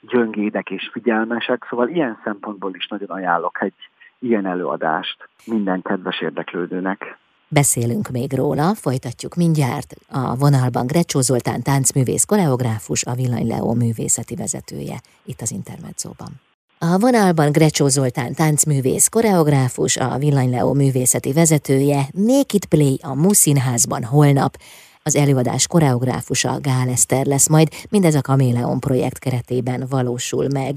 gyöngédek 0.00 0.70
és 0.70 0.88
figyelmesek, 0.92 1.66
szóval 1.68 1.88
ilyen 1.88 2.20
szempontból 2.24 2.74
is 2.74 2.86
nagyon 2.86 3.08
ajánlok 3.08 3.62
egy 3.62 3.90
ilyen 4.20 4.46
előadást 4.46 5.28
minden 5.44 5.82
kedves 5.82 6.20
érdeklődőnek. 6.20 7.18
Beszélünk 7.48 8.08
még 8.08 8.32
róla, 8.32 8.74
folytatjuk 8.74 9.34
mindjárt. 9.34 9.94
A 10.08 10.36
vonalban 10.36 10.86
Grecsó 10.86 11.20
Zoltán 11.20 11.62
táncművész 11.62 12.24
koreográfus, 12.24 13.04
a 13.04 13.14
Villany 13.14 13.46
Leo 13.46 13.74
művészeti 13.74 14.34
vezetője, 14.34 15.00
itt 15.24 15.40
az 15.40 15.50
Intermedzóban. 15.50 16.40
A 16.78 16.98
vonalban 16.98 17.52
Grecsó 17.52 17.88
Zoltán 17.88 18.34
táncművész 18.34 19.08
koreográfus, 19.08 19.96
a 19.96 20.18
Villany 20.18 20.50
Leo 20.50 20.74
művészeti 20.74 21.32
vezetője, 21.32 22.02
Naked 22.12 22.64
Play 22.64 22.98
a 23.02 23.14
Muszínházban 23.14 24.04
holnap. 24.04 24.56
Az 25.02 25.16
előadás 25.16 25.66
koreográfusa 25.66 26.60
Gál 26.60 26.88
Eszter 26.88 27.26
lesz, 27.26 27.48
majd 27.48 27.68
mindez 27.90 28.14
a 28.14 28.20
Kaméleon 28.20 28.80
projekt 28.80 29.18
keretében 29.18 29.86
valósul 29.88 30.46
meg. 30.52 30.76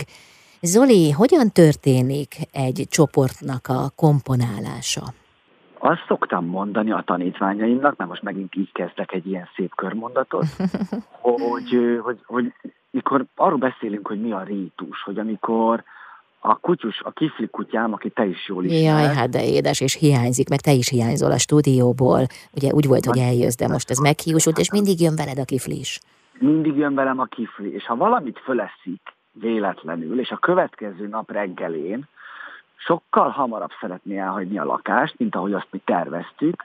Zoli, 0.65 1.11
hogyan 1.11 1.51
történik 1.51 2.35
egy 2.51 2.85
csoportnak 2.89 3.67
a 3.67 3.81
komponálása? 3.95 5.01
Azt 5.79 6.05
szoktam 6.07 6.45
mondani 6.45 6.91
a 6.91 7.03
tanítványaimnak, 7.05 7.95
mert 7.97 8.09
most 8.09 8.21
megint 8.21 8.55
így 8.55 8.71
kezdek 8.71 9.11
egy 9.11 9.27
ilyen 9.27 9.47
szép 9.55 9.75
körmondatot, 9.75 10.45
hogy, 11.21 11.99
hogy, 12.03 12.19
hogy 12.25 12.53
mikor 12.91 13.25
arról 13.35 13.57
beszélünk, 13.57 14.07
hogy 14.07 14.21
mi 14.21 14.31
a 14.31 14.43
rítus, 14.43 15.03
hogy 15.03 15.17
amikor 15.19 15.83
a 16.39 16.55
kutyus, 16.55 17.01
a 17.01 17.11
kifli 17.11 17.47
kutyám, 17.47 17.93
aki 17.93 18.09
te 18.09 18.25
is 18.25 18.47
jól 18.47 18.65
ismer. 18.65 18.81
Jaj, 18.81 19.15
hát 19.15 19.29
de 19.29 19.45
édes, 19.45 19.81
és 19.81 19.93
hiányzik, 19.93 20.49
meg 20.49 20.59
te 20.59 20.71
is 20.71 20.89
hiányzol 20.89 21.31
a 21.31 21.37
stúdióból. 21.37 22.21
Ugye 22.53 22.71
úgy 22.73 22.87
volt, 22.87 23.05
hogy 23.05 23.17
eljössz, 23.17 23.55
de 23.55 23.67
most 23.67 23.89
ez 23.89 23.97
meghiúsult, 23.97 24.57
és 24.57 24.71
mindig 24.71 25.01
jön 25.01 25.15
veled 25.15 25.39
a 25.39 25.45
kifli 25.45 25.79
is. 25.79 25.99
Mindig 26.39 26.75
jön 26.75 26.93
velem 26.93 27.19
a 27.19 27.25
kifli, 27.25 27.73
és 27.73 27.85
ha 27.85 27.95
valamit 27.95 28.39
föleszik 28.39 29.01
véletlenül, 29.33 30.19
és 30.19 30.31
a 30.31 30.37
következő 30.37 31.07
nap 31.07 31.31
reggelén 31.31 32.07
sokkal 32.75 33.29
hamarabb 33.29 33.71
szeretné 33.79 34.17
elhagyni 34.17 34.57
a 34.57 34.65
lakást, 34.65 35.17
mint 35.17 35.35
ahogy 35.35 35.53
azt 35.53 35.67
mi 35.71 35.81
terveztük, 35.85 36.63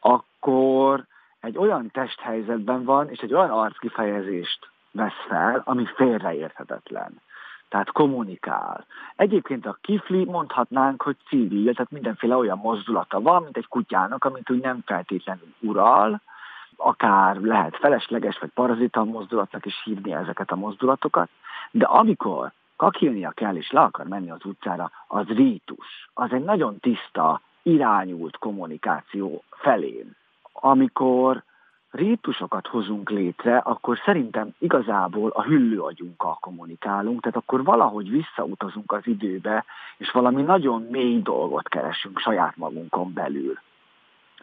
akkor 0.00 1.04
egy 1.40 1.58
olyan 1.58 1.90
testhelyzetben 1.90 2.84
van, 2.84 3.10
és 3.10 3.18
egy 3.18 3.34
olyan 3.34 3.50
arckifejezést 3.50 4.68
vesz 4.90 5.24
fel, 5.28 5.62
ami 5.64 5.86
félreérthetetlen. 5.94 7.20
Tehát 7.68 7.92
kommunikál. 7.92 8.86
Egyébként 9.16 9.66
a 9.66 9.78
kifli 9.80 10.24
mondhatnánk, 10.24 11.02
hogy 11.02 11.16
civil, 11.28 11.74
tehát 11.74 11.90
mindenféle 11.90 12.36
olyan 12.36 12.58
mozdulata 12.58 13.20
van, 13.20 13.42
mint 13.42 13.56
egy 13.56 13.66
kutyának, 13.68 14.24
amit 14.24 14.50
úgy 14.50 14.60
nem 14.60 14.82
feltétlenül 14.84 15.54
ural, 15.60 16.20
akár 16.78 17.36
lehet 17.36 17.76
felesleges 17.76 18.38
vagy 18.38 18.50
parazita 18.54 19.04
mozdulatnak 19.04 19.66
is 19.66 19.82
hívni 19.84 20.12
ezeket 20.12 20.50
a 20.50 20.56
mozdulatokat, 20.56 21.28
de 21.70 21.84
amikor 21.84 22.52
kakilnia 22.76 23.30
kell 23.30 23.56
és 23.56 23.70
le 23.70 23.80
akar 23.80 24.06
menni 24.06 24.30
az 24.30 24.44
utcára, 24.44 24.90
az 25.06 25.26
rítus. 25.26 26.10
Az 26.14 26.32
egy 26.32 26.44
nagyon 26.44 26.78
tiszta, 26.80 27.40
irányult 27.62 28.36
kommunikáció 28.36 29.42
felén. 29.50 30.16
Amikor 30.52 31.42
rítusokat 31.90 32.66
hozunk 32.66 33.10
létre, 33.10 33.56
akkor 33.56 33.98
szerintem 34.04 34.54
igazából 34.58 35.30
a 35.30 35.42
hüllőagyunkkal 35.42 36.38
kommunikálunk, 36.40 37.20
tehát 37.20 37.36
akkor 37.36 37.64
valahogy 37.64 38.10
visszautazunk 38.10 38.92
az 38.92 39.06
időbe, 39.06 39.64
és 39.96 40.10
valami 40.10 40.42
nagyon 40.42 40.86
mély 40.90 41.22
dolgot 41.22 41.68
keresünk 41.68 42.18
saját 42.18 42.56
magunkon 42.56 43.12
belül. 43.12 43.58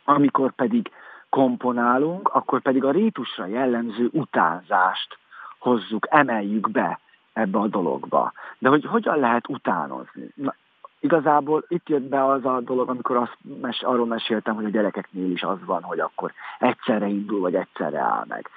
Amikor 0.03 0.51
pedig 0.51 0.91
komponálunk, 1.35 2.27
akkor 2.27 2.61
pedig 2.61 2.83
a 2.83 2.91
rítusra 2.91 3.45
jellemző 3.45 4.09
utánzást 4.11 5.17
hozzuk, 5.59 6.07
emeljük 6.09 6.71
be 6.71 6.99
ebbe 7.33 7.59
a 7.59 7.67
dologba. 7.67 8.31
De 8.57 8.69
hogy 8.69 8.85
hogyan 8.85 9.19
lehet 9.19 9.49
utánozni? 9.49 10.31
Na, 10.35 10.55
igazából 10.99 11.65
itt 11.67 11.89
jött 11.89 12.09
be 12.09 12.25
az 12.25 12.45
a 12.45 12.59
dolog, 12.61 12.89
amikor 12.89 13.15
azt 13.15 13.37
mes- 13.61 13.83
arról 13.83 14.05
meséltem, 14.05 14.55
hogy 14.55 14.65
a 14.65 14.69
gyerekeknél 14.69 15.31
is 15.31 15.43
az 15.43 15.57
van, 15.65 15.81
hogy 15.81 15.99
akkor 15.99 16.31
egyszerre 16.59 17.07
indul, 17.07 17.39
vagy 17.39 17.55
egyszerre 17.55 17.99
áll 17.99 18.25
meg. 18.27 18.49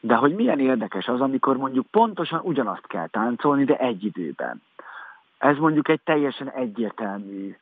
De 0.00 0.14
hogy 0.14 0.34
milyen 0.34 0.60
érdekes 0.60 1.08
az, 1.08 1.20
amikor 1.20 1.56
mondjuk 1.56 1.86
pontosan 1.86 2.40
ugyanazt 2.42 2.86
kell 2.86 3.06
táncolni, 3.06 3.64
de 3.64 3.76
egy 3.76 4.04
időben. 4.04 4.62
Ez 5.38 5.56
mondjuk 5.56 5.88
egy 5.88 6.00
teljesen 6.04 6.50
egyértelmű 6.50 7.56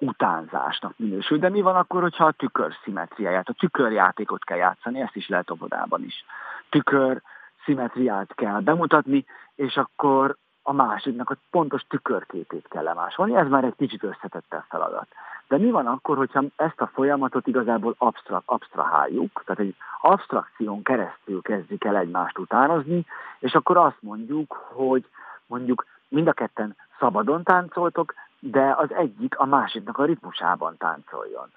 utánzásnak 0.00 0.92
minősül. 0.96 1.38
De 1.38 1.48
mi 1.48 1.60
van 1.60 1.76
akkor, 1.76 2.02
hogyha 2.02 2.24
a 2.24 2.32
tükör 2.32 2.72
szimetriáját, 2.84 3.48
a 3.48 3.52
tükörjátékot 3.52 4.44
kell 4.44 4.56
játszani, 4.56 5.00
ezt 5.00 5.16
is 5.16 5.28
lehet 5.28 5.50
óvodában 5.50 6.04
is. 6.04 6.24
Tükör 6.70 7.22
szimetriát 7.64 8.34
kell 8.34 8.60
bemutatni, 8.60 9.24
és 9.54 9.76
akkor 9.76 10.36
a 10.62 10.72
másiknak 10.72 11.30
a 11.30 11.36
pontos 11.50 11.82
tükörképét 11.88 12.66
kell 12.68 12.82
lemásolni, 12.82 13.36
ez 13.36 13.48
már 13.48 13.64
egy 13.64 13.76
kicsit 13.76 14.02
összetette 14.02 14.64
feladat. 14.68 15.08
De 15.48 15.58
mi 15.58 15.70
van 15.70 15.86
akkor, 15.86 16.16
hogyha 16.16 16.42
ezt 16.56 16.80
a 16.80 16.86
folyamatot 16.86 17.46
igazából 17.46 17.94
absztra, 17.98 18.42
absztraháljuk, 18.44 19.42
tehát 19.44 19.60
egy 19.60 19.74
abstrakción 20.00 20.82
keresztül 20.82 21.42
kezdjük 21.42 21.84
el 21.84 21.96
egymást 21.96 22.38
utánozni, 22.38 23.06
és 23.38 23.54
akkor 23.54 23.76
azt 23.76 23.98
mondjuk, 24.00 24.52
hogy 24.72 25.04
mondjuk 25.46 25.86
mind 26.08 26.28
a 26.28 26.32
ketten 26.32 26.76
szabadon 26.98 27.42
táncoltok, 27.42 28.14
de 28.50 28.74
az 28.76 28.92
egyik 28.92 29.38
a 29.38 29.46
másiknak 29.46 29.98
a 29.98 30.04
ritmusában 30.04 30.76
táncoljon. 30.76 31.52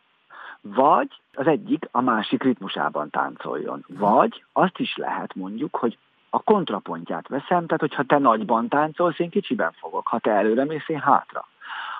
Vagy 0.61 1.21
az 1.33 1.47
egyik 1.47 1.87
a 1.91 2.01
másik 2.01 2.43
ritmusában 2.43 3.09
táncoljon. 3.09 3.85
Vagy 3.87 4.43
azt 4.53 4.77
is 4.77 4.97
lehet 4.97 5.35
mondjuk, 5.35 5.75
hogy 5.75 5.97
a 6.29 6.39
kontrapontját 6.39 7.27
veszem, 7.27 7.65
tehát 7.65 7.79
hogyha 7.79 8.03
te 8.03 8.17
nagyban 8.17 8.67
táncolsz, 8.67 9.19
én 9.19 9.29
kicsiben 9.29 9.71
fogok. 9.71 10.07
Ha 10.07 10.19
te 10.19 10.31
előre 10.31 10.65
mész, 10.65 10.87
én 10.89 10.99
hátra. 10.99 11.47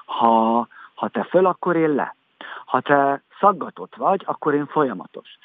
Ha, 0.06 0.68
ha 0.94 1.08
te 1.08 1.24
föl, 1.24 1.46
akkor 1.46 1.76
én 1.76 1.90
le. 1.90 2.16
Ha 2.66 2.82
te 2.82 3.22
szaggatott 3.40 3.96
vagy, 3.96 4.24
akkor 4.26 4.54
én 4.54 4.66
folyamatos. 4.66 5.38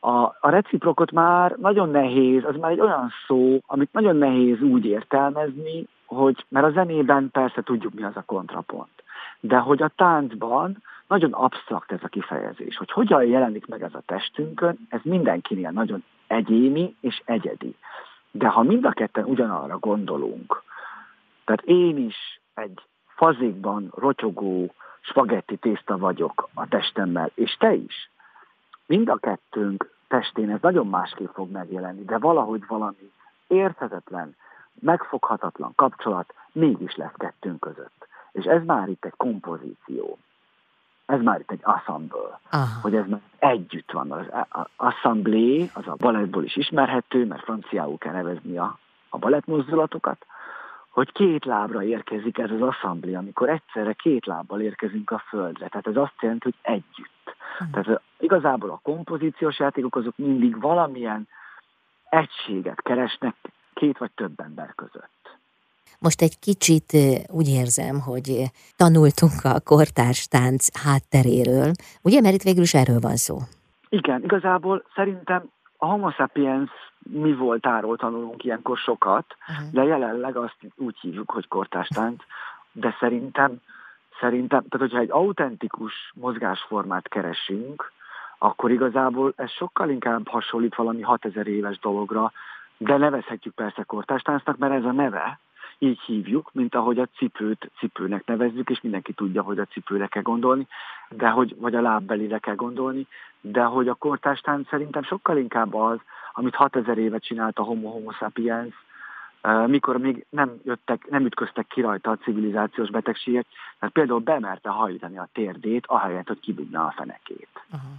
A, 0.00 0.36
a 0.40 0.48
reciprokot 0.48 1.10
már 1.10 1.56
nagyon 1.56 1.90
nehéz, 1.90 2.44
az 2.44 2.56
már 2.56 2.70
egy 2.70 2.80
olyan 2.80 3.10
szó, 3.26 3.58
amit 3.66 3.92
nagyon 3.92 4.16
nehéz 4.16 4.62
úgy 4.62 4.84
értelmezni, 4.84 5.86
hogy, 6.06 6.44
mert 6.48 6.66
a 6.66 6.70
zenében 6.70 7.30
persze 7.30 7.62
tudjuk, 7.62 7.94
mi 7.94 8.02
az 8.02 8.16
a 8.16 8.22
kontrapont. 8.26 9.02
De 9.40 9.56
hogy 9.56 9.82
a 9.82 9.92
táncban 9.96 10.82
nagyon 11.06 11.32
absztrakt 11.32 11.92
ez 11.92 11.98
a 12.02 12.08
kifejezés, 12.08 12.76
hogy 12.76 12.90
hogyan 12.90 13.24
jelenik 13.24 13.66
meg 13.66 13.82
ez 13.82 13.94
a 13.94 14.02
testünkön, 14.06 14.78
ez 14.88 15.00
mindenkinél 15.02 15.70
nagyon 15.70 16.04
egyéni 16.26 16.96
és 17.00 17.22
egyedi. 17.24 17.76
De 18.30 18.48
ha 18.48 18.62
mind 18.62 18.84
a 18.84 18.90
ketten 18.90 19.24
ugyanarra 19.24 19.78
gondolunk, 19.78 20.62
tehát 21.44 21.62
én 21.62 21.96
is 21.96 22.40
egy 22.54 22.82
fazékban 23.06 23.92
rotyogó 23.96 24.74
spagetti 25.00 25.56
tészta 25.56 25.98
vagyok 25.98 26.48
a 26.54 26.68
testemmel, 26.68 27.30
és 27.34 27.56
te 27.58 27.74
is, 27.74 28.10
mind 28.88 29.08
a 29.08 29.16
kettőnk 29.16 29.90
testén 30.08 30.50
ez 30.50 30.60
nagyon 30.60 30.86
másképp 30.86 31.32
fog 31.32 31.50
megjelenni, 31.50 32.04
de 32.04 32.18
valahogy 32.18 32.64
valami 32.66 33.12
érthetetlen, 33.46 34.36
megfoghatatlan 34.80 35.72
kapcsolat 35.74 36.34
mégis 36.52 36.96
lesz 36.96 37.14
kettőnk 37.16 37.60
között. 37.60 38.06
És 38.32 38.44
ez 38.44 38.64
már 38.64 38.88
itt 38.88 39.04
egy 39.04 39.16
kompozíció. 39.16 40.18
Ez 41.06 41.20
már 41.20 41.40
itt 41.40 41.50
egy 41.50 41.60
assemble, 41.62 42.40
Aha. 42.50 42.80
hogy 42.82 42.94
ez 42.94 43.06
már 43.06 43.20
együtt 43.38 43.90
van. 43.92 44.12
Az 44.12 44.26
assemblé, 44.76 45.70
az 45.74 45.86
a 45.86 45.94
balettból 45.94 46.44
is 46.44 46.56
ismerhető, 46.56 47.26
mert 47.26 47.42
franciául 47.42 47.98
kell 47.98 48.12
nevezni 48.12 48.58
a, 48.58 48.78
a 49.08 49.18
balettmozdulatokat, 49.18 50.26
hogy 50.88 51.12
két 51.12 51.44
lábra 51.44 51.82
érkezik 51.82 52.38
ez 52.38 52.50
az 52.50 52.62
assemblé, 52.62 53.14
amikor 53.14 53.48
egyszerre 53.48 53.92
két 53.92 54.26
lábbal 54.26 54.60
érkezünk 54.60 55.10
a 55.10 55.22
földre. 55.28 55.68
Tehát 55.68 55.86
ez 55.86 55.96
azt 55.96 56.14
jelenti, 56.20 56.44
hogy 56.44 56.72
együtt. 56.74 57.17
Hmm. 57.58 57.70
Tehát 57.70 58.00
igazából 58.18 58.70
a 58.70 58.80
kompozíciós 58.82 59.58
játékok 59.58 59.96
azok 59.96 60.16
mindig 60.16 60.60
valamilyen 60.60 61.28
egységet 62.08 62.82
keresnek 62.82 63.34
két 63.74 63.98
vagy 63.98 64.10
több 64.10 64.40
ember 64.40 64.72
között. 64.74 65.38
Most 65.98 66.22
egy 66.22 66.38
kicsit 66.38 66.92
úgy 67.28 67.48
érzem, 67.48 68.00
hogy 68.00 68.44
tanultunk 68.76 69.44
a 69.44 69.60
kortárs 69.64 70.26
tánc 70.26 70.78
hátteréről, 70.84 71.72
ugye, 72.02 72.20
mert 72.20 72.34
itt 72.34 72.42
végül 72.42 72.62
is 72.62 72.74
erről 72.74 72.98
van 73.00 73.16
szó. 73.16 73.38
Igen, 73.88 74.22
igazából 74.22 74.84
szerintem 74.94 75.50
a 75.76 75.86
homo 75.86 76.10
sapiens 76.10 76.70
mi 76.98 77.34
voltáról 77.34 77.96
tanulunk 77.96 78.44
ilyenkor 78.44 78.76
sokat, 78.76 79.36
uh-huh. 79.48 79.70
de 79.72 79.84
jelenleg 79.84 80.36
azt 80.36 80.56
úgy 80.76 80.96
hívjuk, 81.00 81.30
hogy 81.30 81.48
kortárs 81.48 81.88
tánc, 81.88 82.22
de 82.72 82.96
szerintem, 83.00 83.60
szerintem, 84.20 84.64
tehát 84.68 84.88
hogyha 84.88 84.98
egy 84.98 85.10
autentikus 85.10 86.12
mozgásformát 86.14 87.08
keresünk, 87.08 87.92
akkor 88.38 88.70
igazából 88.70 89.32
ez 89.36 89.50
sokkal 89.50 89.90
inkább 89.90 90.28
hasonlít 90.28 90.74
valami 90.74 91.02
6000 91.02 91.46
éves 91.46 91.78
dologra, 91.78 92.32
de 92.76 92.96
nevezhetjük 92.96 93.54
persze 93.54 93.82
kortástáncnak, 93.82 94.56
mert 94.56 94.72
ez 94.72 94.84
a 94.84 94.92
neve, 94.92 95.38
így 95.78 96.00
hívjuk, 96.00 96.50
mint 96.52 96.74
ahogy 96.74 96.98
a 96.98 97.08
cipőt 97.16 97.70
cipőnek 97.78 98.26
nevezzük, 98.26 98.70
és 98.70 98.80
mindenki 98.80 99.12
tudja, 99.12 99.42
hogy 99.42 99.58
a 99.58 99.64
cipőre 99.64 100.06
kell 100.06 100.22
gondolni, 100.22 100.66
de 101.08 101.28
hogy, 101.28 101.54
vagy 101.58 101.74
a 101.74 101.80
lábbelire 101.80 102.38
kell 102.38 102.54
gondolni, 102.54 103.06
de 103.40 103.62
hogy 103.62 103.88
a 103.88 103.94
kortástánc 103.94 104.68
szerintem 104.68 105.02
sokkal 105.02 105.36
inkább 105.36 105.74
az, 105.74 105.98
amit 106.32 106.54
6000 106.54 106.98
éve 106.98 107.18
csinált 107.18 107.58
a 107.58 107.62
Homo 107.62 107.90
Homo 107.90 108.12
sapiens, 108.12 108.74
mikor 109.66 109.98
még 109.98 110.26
nem 110.30 110.60
jöttek, 110.64 111.06
nem 111.10 111.24
ütköztek 111.24 111.66
ki 111.66 111.80
rajta 111.80 112.10
a 112.10 112.16
civilizációs 112.16 112.90
betegségek, 112.90 113.46
tehát 113.78 113.94
például 113.94 114.20
bemerte 114.20 114.68
hajítani 114.68 115.18
a 115.18 115.28
térdét, 115.32 115.84
ahelyett, 115.86 116.26
hogy 116.26 116.40
kibudna 116.40 116.86
a 116.86 116.94
fenekét. 116.96 117.48
Uh-huh. 117.66 117.90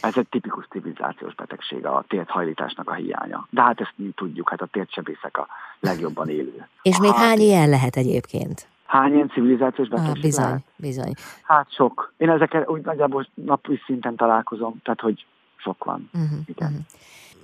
Ez 0.00 0.16
egy 0.16 0.28
tipikus 0.28 0.66
civilizációs 0.70 1.34
betegség, 1.34 1.86
a 1.86 2.04
térthajlításnak 2.08 2.88
a 2.88 2.94
hiánya. 2.94 3.46
De 3.50 3.62
hát 3.62 3.80
ezt 3.80 3.92
mi 3.96 4.10
tudjuk, 4.16 4.48
hát 4.50 4.60
a 4.60 4.66
tértsebészek 4.66 5.38
a 5.38 5.46
legjobban 5.80 6.28
élő. 6.28 6.66
És 6.82 6.98
még 6.98 7.12
hány 7.12 7.38
ilyen 7.38 7.68
lehet 7.68 7.96
egyébként? 7.96 8.68
Hány 8.86 9.14
ilyen 9.14 9.30
civilizációs 9.30 9.88
betegség 9.88 10.16
ah, 10.16 10.22
bizony, 10.22 10.44
lehet? 10.44 10.64
bizony. 10.76 11.12
Hát 11.42 11.72
sok. 11.72 12.12
Én 12.16 12.30
ezekkel 12.30 12.64
úgy 12.66 12.82
nagyjából 12.82 13.26
napi 13.34 13.80
szinten 13.86 14.16
találkozom, 14.16 14.80
tehát 14.82 15.00
hogy 15.00 15.26
sok 15.56 15.84
van. 15.84 16.10
Uh-huh, 16.12 16.38
Igen. 16.46 16.68
Uh-huh. 16.68 16.84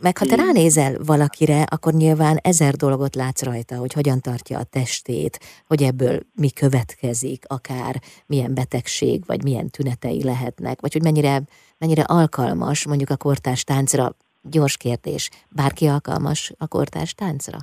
Meg 0.03 0.19
ha 0.19 0.25
te 0.25 0.37
ránézel 0.37 0.95
valakire, 1.07 1.63
akkor 1.71 1.93
nyilván 1.93 2.37
ezer 2.43 2.75
dolgot 2.75 3.15
látsz 3.15 3.43
rajta, 3.43 3.77
hogy 3.77 3.93
hogyan 3.93 4.21
tartja 4.21 4.59
a 4.59 4.65
testét, 4.65 5.39
hogy 5.67 5.83
ebből 5.83 6.21
mi 6.35 6.51
következik, 6.51 7.45
akár 7.47 7.95
milyen 8.27 8.55
betegség, 8.55 9.23
vagy 9.27 9.43
milyen 9.43 9.71
tünetei 9.71 10.25
lehetnek, 10.25 10.81
vagy 10.81 10.93
hogy 10.93 11.03
mennyire, 11.03 11.41
mennyire 11.79 12.03
alkalmas 12.03 12.87
mondjuk 12.87 13.11
a 13.11 13.17
kortás 13.17 13.65
táncra. 13.65 14.09
Gyors 14.43 14.77
kérdés, 14.77 15.31
bárki 15.49 15.87
alkalmas 15.87 16.53
a 16.59 16.67
kortás 16.69 17.15
táncra? 17.15 17.59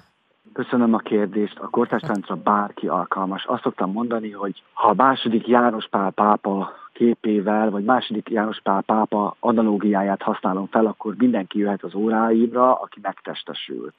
Köszönöm 0.54 0.93
a 0.93 0.97
kérdést. 0.97 1.58
A 1.60 1.69
kortás 1.69 2.02
táncra 2.02 2.36
bárki 2.36 2.88
alkalmas. 2.88 3.45
Azt 3.45 3.62
szoktam 3.62 3.91
mondani, 3.91 4.32
hogy 4.32 4.63
ha 4.73 4.88
a 4.88 4.93
második 4.93 5.47
János 5.47 5.88
Pál 5.89 6.12
pápa 6.12 6.69
képével, 6.97 7.69
vagy 7.69 7.83
második 7.83 8.29
János 8.29 8.60
Pál 8.63 8.81
pápa 8.81 9.36
analógiáját 9.39 10.21
használom 10.21 10.67
fel, 10.67 10.86
akkor 10.86 11.15
mindenki 11.17 11.60
jöhet 11.60 11.83
az 11.83 11.95
óráimra, 11.95 12.73
aki 12.73 12.99
megtestesült. 13.01 13.93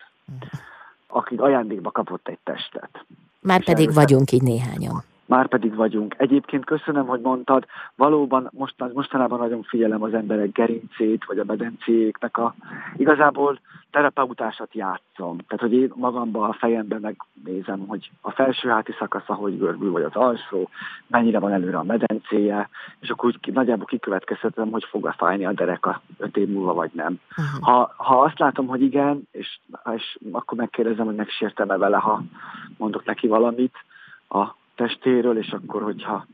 Aki 1.07 1.35
ajándékba 1.37 1.91
kapott 1.91 2.29
egy 2.29 2.39
testet. 2.45 3.05
Már 3.41 3.65
pedig 3.65 3.95
vagyunk 3.95 4.33
így 4.33 4.43
néhányan. 4.43 5.03
Már 5.29 5.49
pedig 5.49 5.75
vagyunk. 5.75 6.15
Egyébként 6.19 6.65
köszönöm, 6.65 7.07
hogy 7.07 7.21
mondtad, 7.21 7.67
valóban 7.95 8.49
most, 8.53 8.75
mostanában 8.93 9.39
nagyon 9.39 9.63
figyelem 9.63 10.03
az 10.03 10.15
emberek 10.15 10.53
gerincét, 10.53 11.25
vagy 11.25 11.39
a 11.39 11.45
medencéknek 11.45 12.37
a... 12.37 12.55
Igazából 12.97 13.61
terapeutásat 13.91 14.75
játszom. 14.75 15.39
Tehát, 15.39 15.61
hogy 15.61 15.73
én 15.73 15.93
magamban 15.95 16.49
a 16.49 16.53
fejemben 16.53 17.01
megnézem, 17.01 17.87
hogy 17.87 18.11
a 18.21 18.31
felső 18.31 18.69
háti 18.69 18.93
szakasza 18.99 19.35
hogy 19.35 19.59
görbül, 19.59 19.91
vagy 19.91 20.03
az 20.03 20.15
alsó, 20.15 20.69
mennyire 21.07 21.39
van 21.39 21.53
előre 21.53 21.79
a 21.79 21.83
medencéje, 21.83 22.69
és 23.01 23.09
akkor 23.09 23.29
úgy 23.29 23.55
nagyjából 23.55 23.87
kikövetkeztetem, 23.87 24.71
hogy 24.71 24.85
fog-e 24.85 25.13
fájni 25.13 25.47
a 25.47 25.53
dereka 25.53 26.01
öt 26.19 26.37
év 26.37 26.49
múlva, 26.49 26.75
vagy 26.75 26.91
nem. 26.93 27.21
Ha, 27.61 27.95
ha 27.97 28.21
azt 28.21 28.39
látom, 28.39 28.67
hogy 28.67 28.83
igen, 28.83 29.29
és, 29.31 29.59
és 29.95 30.19
akkor 30.33 30.59
megkérdezem, 30.59 31.07
hogy 31.07 31.15
megsértem-e 31.15 31.77
vele, 31.77 31.97
ha 31.97 32.23
mondok 32.77 33.05
neki 33.05 33.27
valamit 33.27 33.75
a 34.29 34.57
testéről, 34.79 35.39
és 35.39 35.51
akkor, 35.53 35.83
hogyha 35.83 36.27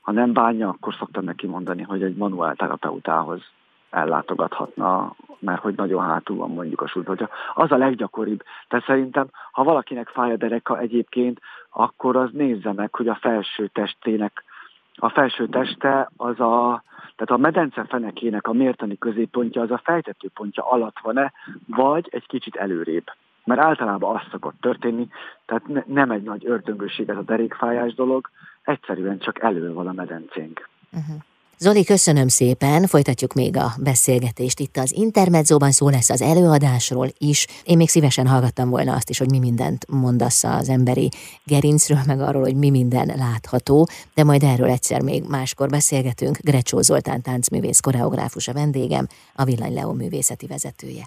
ha 0.00 0.12
nem 0.12 0.32
bánja, 0.32 0.68
akkor 0.68 0.94
szoktam 0.94 1.24
neki 1.24 1.46
mondani, 1.46 1.82
hogy 1.82 2.02
egy 2.02 2.16
manuál 2.16 2.54
terapeutához 2.54 3.42
ellátogathatna, 3.90 5.14
mert 5.38 5.60
hogy 5.60 5.74
nagyon 5.74 6.04
hátul 6.04 6.36
van 6.36 6.50
mondjuk 6.50 6.80
a 6.80 6.86
súlypontja. 6.86 7.28
Az 7.54 7.72
a 7.72 7.76
leggyakoribb. 7.76 8.42
Tehát 8.68 8.84
szerintem, 8.84 9.26
ha 9.52 9.62
valakinek 9.64 10.08
fáj 10.08 10.32
a 10.32 10.36
dereka 10.36 10.78
egyébként, 10.78 11.40
akkor 11.70 12.16
az 12.16 12.30
nézze 12.32 12.72
meg, 12.72 12.94
hogy 12.94 13.08
a 13.08 13.18
felső 13.20 13.66
testének, 13.66 14.44
a 14.94 15.08
felső 15.08 15.46
teste 15.46 16.10
az 16.16 16.40
a, 16.40 16.82
tehát 17.16 17.30
a 17.30 17.36
medence 17.36 17.84
fenekének 17.84 18.48
a 18.48 18.52
mértani 18.52 18.98
középpontja 18.98 19.62
az 19.62 19.70
a 19.70 19.80
fejtetőpontja 19.84 20.70
alatt 20.70 20.98
van-e, 21.02 21.32
vagy 21.66 22.08
egy 22.10 22.26
kicsit 22.26 22.56
előrébb. 22.56 23.10
Mert 23.44 23.60
általában 23.60 24.16
az 24.16 24.22
szokott 24.30 24.60
történni, 24.60 25.08
tehát 25.46 25.66
ne, 25.66 25.82
nem 25.86 26.10
egy 26.10 26.22
nagy 26.22 26.46
ördöngőség 26.46 27.08
ez 27.08 27.16
a 27.16 27.22
derékfájás 27.22 27.94
dolog, 27.94 28.30
egyszerűen 28.62 29.18
csak 29.18 29.42
elő 29.42 29.72
van 29.72 29.86
a 29.86 29.92
medencénk. 29.92 30.68
Uh-huh. 30.92 31.16
Zoli, 31.62 31.84
köszönöm 31.84 32.28
szépen, 32.28 32.86
folytatjuk 32.86 33.32
még 33.32 33.56
a 33.56 33.72
beszélgetést. 33.82 34.60
Itt 34.60 34.76
az 34.76 34.92
Intermedzóban 34.92 35.70
szó 35.70 35.88
lesz 35.88 36.10
az 36.10 36.22
előadásról 36.22 37.08
is. 37.18 37.46
Én 37.64 37.76
még 37.76 37.88
szívesen 37.88 38.26
hallgattam 38.26 38.70
volna 38.70 38.94
azt 38.94 39.10
is, 39.10 39.18
hogy 39.18 39.30
mi 39.30 39.38
mindent 39.38 39.86
mondasz 39.88 40.44
az 40.44 40.68
emberi 40.68 41.08
gerincről, 41.44 41.98
meg 42.06 42.20
arról, 42.20 42.42
hogy 42.42 42.56
mi 42.56 42.70
minden 42.70 43.12
látható, 43.16 43.88
de 44.14 44.24
majd 44.24 44.42
erről 44.42 44.70
egyszer 44.70 45.02
még 45.02 45.24
máskor 45.28 45.68
beszélgetünk. 45.68 46.38
Grecsó 46.42 46.80
Zoltán 46.80 47.22
táncművész 47.22 47.80
koreográfus 47.80 48.48
a 48.48 48.52
vendégem, 48.52 49.06
a 49.34 49.44
Villany 49.44 49.74
Leo 49.74 49.92
művészeti 49.92 50.46
vezetője. 50.46 51.04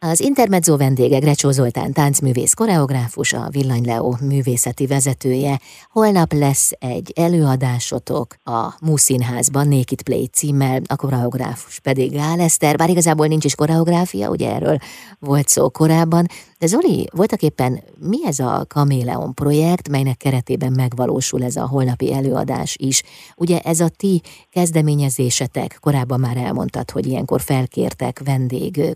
Az 0.00 0.20
Intermezzo 0.20 0.76
vendége 0.76 1.18
Grecsó 1.18 1.50
Zoltán 1.50 1.92
táncművész 1.92 2.52
koreográfus, 2.52 3.32
a 3.32 3.48
Villany 3.50 3.84
Leo 3.84 4.14
művészeti 4.20 4.86
vezetője. 4.86 5.60
Holnap 5.90 6.32
lesz 6.32 6.72
egy 6.78 7.12
előadásotok 7.14 8.36
a 8.44 8.74
Múszínházban, 8.80 9.68
Naked 9.68 10.02
Play 10.02 10.26
címmel, 10.26 10.80
a 10.86 10.96
koreográfus 10.96 11.80
pedig 11.80 12.12
Gál 12.12 12.40
Eszter, 12.40 12.76
bár 12.76 12.90
igazából 12.90 13.26
nincs 13.26 13.44
is 13.44 13.54
koreográfia, 13.54 14.30
ugye 14.30 14.54
erről 14.54 14.78
volt 15.18 15.48
szó 15.48 15.68
korábban, 15.68 16.26
de 16.58 16.66
Zoli, 16.66 17.08
voltak 17.12 17.42
éppen 17.42 17.82
mi 17.98 18.26
ez 18.26 18.38
a 18.38 18.64
Kaméleon 18.68 19.34
projekt, 19.34 19.88
melynek 19.88 20.16
keretében 20.16 20.72
megvalósul 20.72 21.44
ez 21.44 21.56
a 21.56 21.66
holnapi 21.66 22.12
előadás 22.12 22.76
is? 22.78 23.02
Ugye 23.36 23.58
ez 23.58 23.80
a 23.80 23.88
ti 23.88 24.22
kezdeményezésetek, 24.50 25.78
korábban 25.80 26.20
már 26.20 26.36
elmondtad, 26.36 26.90
hogy 26.90 27.06
ilyenkor 27.06 27.40
felkértek 27.40 28.20
vendég 28.24 28.94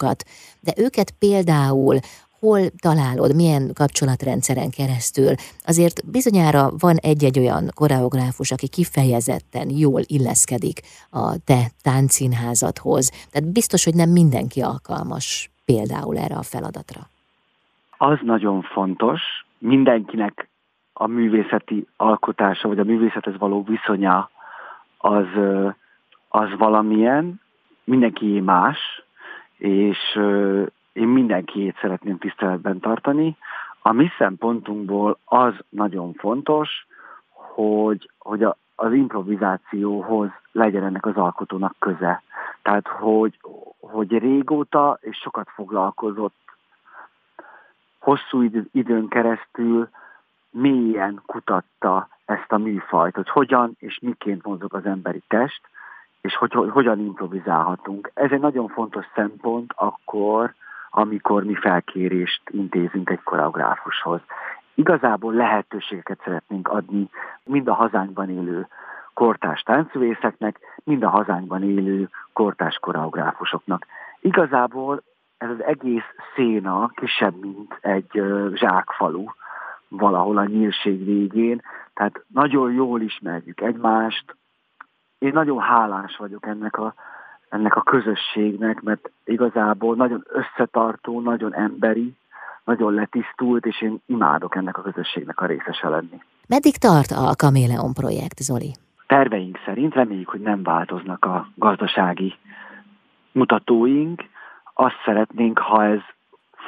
koreográfusokat, 0.00 0.24
de 0.60 0.72
őket 0.76 1.10
például 1.18 1.96
hol 2.40 2.60
találod, 2.82 3.34
milyen 3.34 3.64
kapcsolatrendszeren 3.74 4.70
keresztül. 4.70 5.32
Azért 5.66 6.10
bizonyára 6.10 6.70
van 6.78 6.96
egy-egy 7.10 7.38
olyan 7.38 7.64
koreográfus, 7.74 8.50
aki 8.50 8.68
kifejezetten 8.68 9.68
jól 9.84 10.02
illeszkedik 10.06 10.78
a 11.10 11.24
te 11.44 11.60
táncszínházadhoz. 11.82 13.04
Tehát 13.30 13.52
biztos, 13.52 13.84
hogy 13.84 13.94
nem 13.94 14.10
mindenki 14.10 14.60
alkalmas 14.60 15.50
például 15.64 16.16
erre 16.24 16.36
a 16.36 16.48
feladatra? 16.52 17.00
Az 17.98 18.18
nagyon 18.22 18.62
fontos, 18.62 19.20
mindenkinek 19.58 20.48
a 20.92 21.06
művészeti 21.06 21.86
alkotása, 21.96 22.68
vagy 22.68 22.78
a 22.78 22.84
művészethez 22.84 23.38
való 23.38 23.62
viszonya 23.62 24.30
az, 24.98 25.26
az 26.28 26.48
valamilyen, 26.58 27.40
mindenki 27.84 28.40
más, 28.40 28.78
és 29.60 29.98
én 30.92 31.08
mindenkiét 31.08 31.78
szeretném 31.80 32.18
tiszteletben 32.18 32.80
tartani. 32.80 33.36
A 33.82 33.92
mi 33.92 34.10
szempontunkból 34.18 35.18
az 35.24 35.54
nagyon 35.68 36.12
fontos, 36.12 36.86
hogy, 37.30 38.10
hogy 38.18 38.42
a, 38.42 38.56
az 38.74 38.92
improvizációhoz 38.92 40.28
legyen 40.52 40.84
ennek 40.84 41.06
az 41.06 41.16
alkotónak 41.16 41.74
köze. 41.78 42.22
Tehát, 42.62 42.88
hogy, 42.88 43.38
hogy 43.80 44.18
régóta 44.18 44.98
és 45.00 45.16
sokat 45.16 45.48
foglalkozott 45.54 46.34
hosszú 47.98 48.42
időn 48.72 49.08
keresztül 49.08 49.88
mélyen 50.50 51.22
kutatta 51.26 52.08
ezt 52.24 52.52
a 52.52 52.58
műfajt, 52.58 53.14
hogy 53.14 53.28
hogyan 53.28 53.76
és 53.78 53.98
miként 54.02 54.44
mozog 54.44 54.74
az 54.74 54.84
emberi 54.84 55.22
test, 55.28 55.60
és 56.20 56.36
hogy, 56.36 56.52
hogy 56.52 56.70
hogyan 56.70 56.98
improvizálhatunk. 56.98 58.10
Ez 58.14 58.30
egy 58.30 58.40
nagyon 58.40 58.68
fontos 58.68 59.04
szempont 59.14 59.72
akkor, 59.76 60.54
amikor 60.90 61.44
mi 61.44 61.54
felkérést 61.54 62.42
intézünk 62.50 63.10
egy 63.10 63.22
koreográfushoz. 63.22 64.20
Igazából 64.74 65.32
lehetőségeket 65.32 66.20
szeretnénk 66.24 66.68
adni 66.68 67.08
mind 67.44 67.68
a 67.68 67.74
hazánkban 67.74 68.30
élő 68.30 68.66
kortás 69.14 69.60
táncművészeknek, 69.60 70.58
mind 70.84 71.02
a 71.02 71.08
hazánkban 71.08 71.62
élő 71.62 72.08
kortás 72.32 72.78
koreográfusoknak. 72.80 73.86
Igazából 74.20 75.02
ez 75.38 75.48
az 75.50 75.62
egész 75.62 76.14
széna 76.34 76.90
kisebb, 76.94 77.40
mint 77.40 77.78
egy 77.80 78.22
zsákfalu 78.54 79.24
valahol 79.88 80.38
a 80.38 80.44
nyílség 80.44 81.04
végén, 81.04 81.62
tehát 81.94 82.24
nagyon 82.26 82.72
jól 82.72 83.00
ismerjük 83.00 83.60
egymást. 83.60 84.36
Én 85.20 85.30
nagyon 85.32 85.60
hálás 85.60 86.16
vagyok 86.16 86.46
ennek 86.46 86.78
a, 86.78 86.94
ennek 87.48 87.76
a 87.76 87.82
közösségnek, 87.82 88.80
mert 88.80 89.10
igazából 89.24 89.96
nagyon 89.96 90.24
összetartó, 90.28 91.20
nagyon 91.20 91.54
emberi, 91.54 92.16
nagyon 92.64 92.94
letisztult, 92.94 93.66
és 93.66 93.82
én 93.82 94.00
imádok 94.06 94.56
ennek 94.56 94.78
a 94.78 94.82
közösségnek 94.82 95.40
a 95.40 95.46
részese 95.46 95.88
lenni. 95.88 96.22
Meddig 96.48 96.76
tart 96.76 97.10
a 97.10 97.34
Kaméleon 97.36 97.92
projekt, 97.92 98.38
Zoli? 98.38 98.72
terveink 99.10 99.58
szerint 99.64 99.94
reméljük, 99.94 100.28
hogy 100.28 100.40
nem 100.40 100.62
változnak 100.62 101.24
a 101.24 101.48
gazdasági 101.54 102.34
mutatóink. 103.32 104.24
Azt 104.74 105.02
szeretnénk, 105.04 105.58
ha 105.58 105.84
ez 105.84 106.00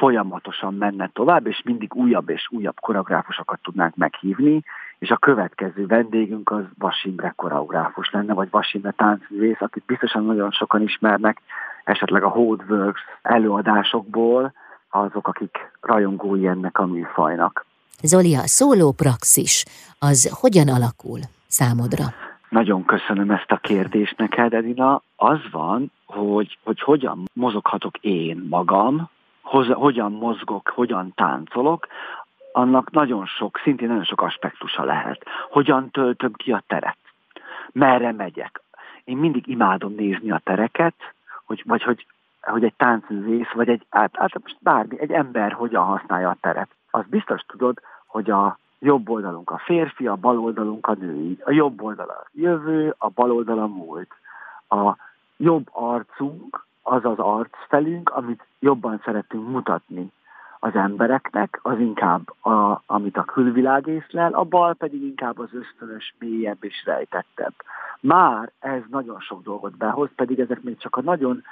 folyamatosan 0.03 0.75
menne 0.75 1.11
tovább, 1.13 1.47
és 1.47 1.63
mindig 1.65 1.95
újabb 1.95 2.29
és 2.29 2.47
újabb 2.51 2.81
koreográfusokat 2.81 3.59
tudnánk 3.63 3.97
meghívni, 3.97 4.63
és 4.99 5.11
a 5.11 5.17
következő 5.17 5.87
vendégünk 5.87 6.51
az 6.51 6.63
Vasimre 6.79 7.33
koreográfus 7.37 8.11
lenne, 8.11 8.35
vagy 8.35 8.51
Vasimre 8.51 8.91
táncművész, 8.91 9.61
akit 9.61 9.83
biztosan 9.87 10.25
nagyon 10.25 10.51
sokan 10.51 10.83
ismernek, 10.83 11.41
esetleg 11.85 12.23
a 12.23 12.29
Hodeworks 12.29 13.01
előadásokból, 13.23 14.53
azok, 14.91 15.29
akik 15.29 15.59
rajongói 15.81 16.47
ennek 16.47 16.79
a 16.79 16.87
műfajnak. 16.87 17.67
Zoli, 18.03 18.35
a 18.35 18.47
szólópraxis 18.47 19.65
az 19.99 20.39
hogyan 20.41 20.69
alakul 20.69 21.21
számodra? 21.47 22.05
Nagyon 22.49 22.85
köszönöm 22.85 23.31
ezt 23.31 23.51
a 23.51 23.57
kérdést 23.57 24.19
neked, 24.19 24.53
Edina. 24.55 25.03
Az 25.17 25.41
van, 25.51 25.93
hogy, 26.05 26.59
hogy 26.65 26.81
hogyan 26.81 27.29
mozoghatok 27.33 27.99
én 27.99 28.47
magam, 28.51 29.11
hoz, 29.43 29.67
hogyan 29.67 30.13
mozgok, 30.13 30.69
hogyan 30.75 31.13
táncolok, 31.15 31.87
annak 32.53 32.91
nagyon 32.91 33.27
sok, 33.27 33.61
szintén 33.63 33.89
nagyon 33.89 34.05
sok 34.05 34.23
aspektusa 34.23 34.85
lehet. 34.85 35.25
Hogyan 35.51 35.91
töltöm 35.91 36.33
ki 36.33 36.53
a 36.53 36.63
teret? 36.67 36.97
Merre 37.73 38.13
megyek? 38.13 38.61
Én 39.05 39.17
mindig 39.17 39.47
imádom 39.47 39.95
nézni 39.95 40.31
a 40.31 40.41
tereket, 40.45 40.95
hogy, 41.45 41.63
vagy 41.67 41.83
hogy, 41.83 42.07
hogy 42.41 42.65
egy 42.65 42.75
táncművész, 42.75 43.51
vagy 43.53 43.69
egy, 43.69 43.87
át, 43.89 44.11
át, 44.13 44.33
bármi, 44.61 45.01
egy 45.01 45.11
ember 45.11 45.53
hogyan 45.53 45.85
használja 45.85 46.29
a 46.29 46.37
teret. 46.41 46.69
Az 46.91 47.05
biztos 47.09 47.41
tudod, 47.47 47.81
hogy 48.07 48.31
a 48.31 48.59
jobb 48.79 49.09
oldalunk 49.09 49.51
a 49.51 49.59
férfi, 49.59 50.07
a 50.07 50.17
bal 50.17 50.39
oldalunk 50.39 50.87
a 50.87 50.95
női. 50.95 51.39
A 51.45 51.53
jobb 51.53 51.83
oldal 51.83 52.09
a 52.09 52.27
jövő, 52.33 52.95
a 52.99 53.09
bal 53.09 53.33
oldal 53.33 53.59
a 53.59 53.67
múlt. 53.67 54.11
A 54.69 54.97
jobb 55.37 55.69
arcunk 55.71 56.67
az 56.83 57.05
az 57.05 57.19
arcfelünk, 57.19 58.11
amit 58.11 58.47
jobban 58.59 59.01
szeretünk 59.05 59.49
mutatni 59.49 60.13
az 60.59 60.75
embereknek, 60.75 61.59
az 61.63 61.79
inkább, 61.79 62.45
a, 62.45 62.83
amit 62.87 63.17
a 63.17 63.25
külvilág 63.25 63.87
észlel, 63.87 64.33
a 64.33 64.45
bal 64.45 64.75
pedig 64.75 65.03
inkább 65.03 65.39
az 65.39 65.49
ösztönös, 65.53 66.15
mélyebb 66.19 66.65
és 66.65 66.85
rejtettebb. 66.85 67.55
Már 68.01 68.51
ez 68.59 68.83
nagyon 68.91 69.21
sok 69.21 69.43
dolgot 69.43 69.77
behoz, 69.77 70.09
pedig 70.17 70.41
ezek 70.41 70.63
még 70.63 70.79
csak 70.79 70.97
a 70.97 71.03
nagyon 71.03 71.43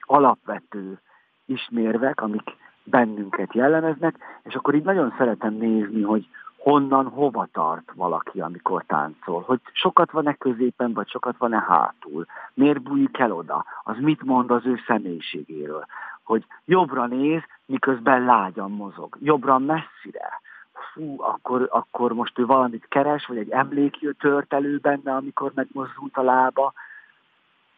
alapvető 0.00 0.98
ismérvek, 1.44 2.20
amik 2.20 2.56
bennünket 2.84 3.54
jellemeznek, 3.54 4.16
és 4.42 4.54
akkor 4.54 4.74
így 4.74 4.84
nagyon 4.84 5.14
szeretem 5.18 5.54
nézni, 5.54 6.02
hogy 6.02 6.28
honnan 6.58 7.08
hova 7.08 7.48
tart 7.52 7.92
valaki, 7.94 8.40
amikor 8.40 8.84
táncol. 8.86 9.42
Hogy 9.42 9.60
sokat 9.72 10.10
van-e 10.10 10.34
középen, 10.34 10.92
vagy 10.92 11.08
sokat 11.08 11.36
van-e 11.36 11.64
hátul. 11.68 12.26
Miért 12.54 12.82
bújik 12.82 13.18
el 13.18 13.32
oda? 13.32 13.64
Az 13.84 13.96
mit 13.98 14.22
mond 14.22 14.50
az 14.50 14.66
ő 14.66 14.80
személyiségéről? 14.86 15.84
Hogy 16.22 16.46
jobbra 16.64 17.06
néz, 17.06 17.42
miközben 17.66 18.24
lágyan 18.24 18.70
mozog. 18.70 19.16
Jobbra 19.20 19.58
messzire. 19.58 20.40
Fú, 20.92 21.22
akkor, 21.22 21.68
akkor 21.70 22.12
most 22.12 22.38
ő 22.38 22.46
valamit 22.46 22.86
keres, 22.88 23.26
vagy 23.26 23.38
egy 23.38 23.50
emlék 23.50 24.16
tört 24.18 24.52
elő 24.52 24.78
benne, 24.78 25.14
amikor 25.14 25.52
megmozdult 25.54 26.16
a 26.16 26.22
lába. 26.22 26.72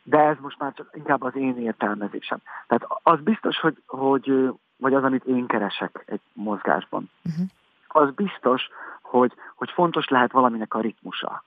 De 0.02 0.18
ez 0.18 0.36
most 0.40 0.58
már 0.58 0.72
csak 0.72 0.90
inkább 0.92 1.22
az 1.22 1.36
én 1.36 1.58
értelmezésem. 1.58 2.38
Tehát 2.66 2.86
az 3.02 3.20
biztos, 3.20 3.60
hogy, 3.60 3.82
hogy 3.86 4.52
vagy 4.76 4.94
az, 4.94 5.04
amit 5.04 5.24
én 5.24 5.46
keresek 5.46 6.02
egy 6.06 6.20
mozgásban. 6.32 7.10
Uh-huh 7.24 7.46
az 7.94 8.14
biztos, 8.14 8.68
hogy, 9.02 9.32
hogy 9.54 9.70
fontos 9.70 10.08
lehet 10.08 10.32
valaminek 10.32 10.74
a 10.74 10.80
ritmusa. 10.80 11.44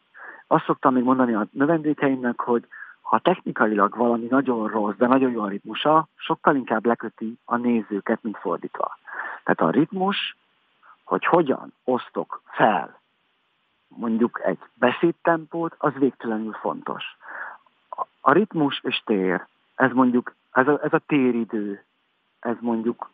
Azt 0.48 0.66
szoktam 0.66 0.94
még 0.94 1.04
mondani 1.04 1.34
a 1.34 1.48
növendékeimnek, 1.52 2.40
hogy 2.40 2.68
ha 3.02 3.20
technikailag 3.20 3.96
valami 3.96 4.28
nagyon 4.30 4.68
rossz, 4.68 4.96
de 4.96 5.08
nagyon 5.08 5.32
jó 5.32 5.42
a 5.42 5.48
ritmusa, 5.48 6.08
sokkal 6.16 6.56
inkább 6.56 6.86
leköti 6.86 7.38
a 7.46 7.56
nézőket, 7.56 8.24
mint 8.24 8.38
fordítva. 8.38 8.98
Tehát 9.44 9.62
a 9.62 9.78
ritmus, 9.80 10.38
hogy 11.04 11.26
hogyan 11.26 11.74
osztok 11.84 12.42
fel 12.46 13.02
mondjuk 13.98 14.42
egy 14.44 14.60
beszédtempót, 14.74 15.76
az 15.78 15.94
végtelenül 15.94 16.54
fontos. 16.54 17.18
A 18.22 18.32
ritmus 18.32 18.80
és 18.84 19.02
tér, 19.06 19.46
ez 19.76 19.92
mondjuk, 19.92 20.36
ez 20.52 20.68
a, 20.68 20.80
ez 20.84 20.94
a 20.94 21.02
téridő, 21.06 21.84
ez 22.40 22.56
mondjuk 22.60 23.10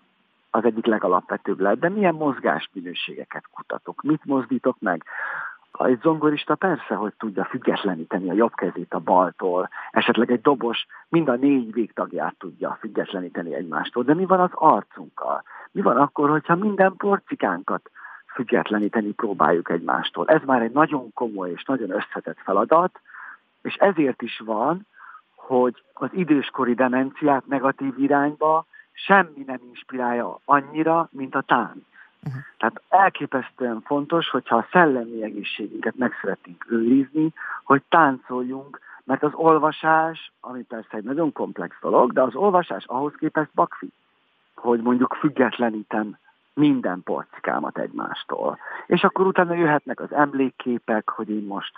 az 0.51 0.63
egyik 0.63 0.85
legalapvetőbb 0.85 1.59
lehet. 1.59 1.79
De 1.79 1.89
milyen 1.89 2.15
mozgásminőségeket 2.15 3.43
kutatok? 3.51 4.01
Mit 4.01 4.25
mozdítok 4.25 4.79
meg? 4.79 5.03
egy 5.77 5.99
zongorista 6.01 6.55
persze, 6.55 6.95
hogy 6.95 7.13
tudja 7.17 7.45
függetleníteni 7.45 8.29
a 8.29 8.33
jobb 8.33 8.53
kezét 8.53 8.93
a 8.93 8.99
baltól, 8.99 9.69
esetleg 9.91 10.31
egy 10.31 10.41
dobos 10.41 10.85
mind 11.09 11.29
a 11.29 11.35
négy 11.35 11.73
végtagját 11.73 12.35
tudja 12.37 12.77
függetleníteni 12.79 13.53
egymástól, 13.53 14.03
de 14.03 14.13
mi 14.13 14.25
van 14.25 14.39
az 14.39 14.49
arcunkkal? 14.53 15.43
Mi 15.71 15.81
van 15.81 15.97
akkor, 15.97 16.29
hogyha 16.29 16.55
minden 16.55 16.93
porcikánkat 16.97 17.89
függetleníteni 18.33 19.11
próbáljuk 19.11 19.69
egymástól? 19.69 20.27
Ez 20.27 20.41
már 20.45 20.61
egy 20.61 20.71
nagyon 20.71 21.13
komoly 21.13 21.51
és 21.51 21.63
nagyon 21.63 21.89
összetett 21.89 22.39
feladat, 22.43 22.99
és 23.61 23.75
ezért 23.75 24.21
is 24.21 24.41
van, 24.45 24.87
hogy 25.35 25.83
az 25.93 26.09
időskori 26.11 26.73
demenciát 26.73 27.47
negatív 27.47 27.93
irányba 27.97 28.65
semmi 29.05 29.43
nem 29.45 29.59
inspirálja 29.67 30.39
annyira, 30.45 31.09
mint 31.11 31.35
a 31.35 31.41
tánc. 31.41 31.77
Uh-huh. 32.23 32.41
Tehát 32.57 32.81
elképesztően 32.89 33.81
fontos, 33.81 34.29
hogyha 34.29 34.55
a 34.55 34.67
szellemi 34.71 35.23
egészségünket 35.23 35.95
meg 35.95 36.11
szeretnénk 36.21 36.65
őrizni, 36.69 37.33
hogy 37.63 37.81
táncoljunk, 37.89 38.79
mert 39.03 39.23
az 39.23 39.33
olvasás, 39.33 40.31
ami 40.39 40.63
persze 40.63 40.97
egy 40.97 41.03
nagyon 41.03 41.31
komplex 41.31 41.75
dolog, 41.81 42.13
de 42.13 42.21
az 42.21 42.35
olvasás 42.35 42.85
ahhoz 42.85 43.13
képest 43.17 43.49
bakfi, 43.53 43.91
hogy 44.55 44.81
mondjuk 44.81 45.17
függetlenítem 45.19 46.17
minden 46.53 47.01
porcikámat 47.03 47.77
egymástól. 47.77 48.57
És 48.87 49.03
akkor 49.03 49.27
utána 49.27 49.53
jöhetnek 49.53 49.99
az 49.99 50.13
emlékképek, 50.13 51.09
hogy 51.09 51.29
én 51.29 51.43
most, 51.43 51.71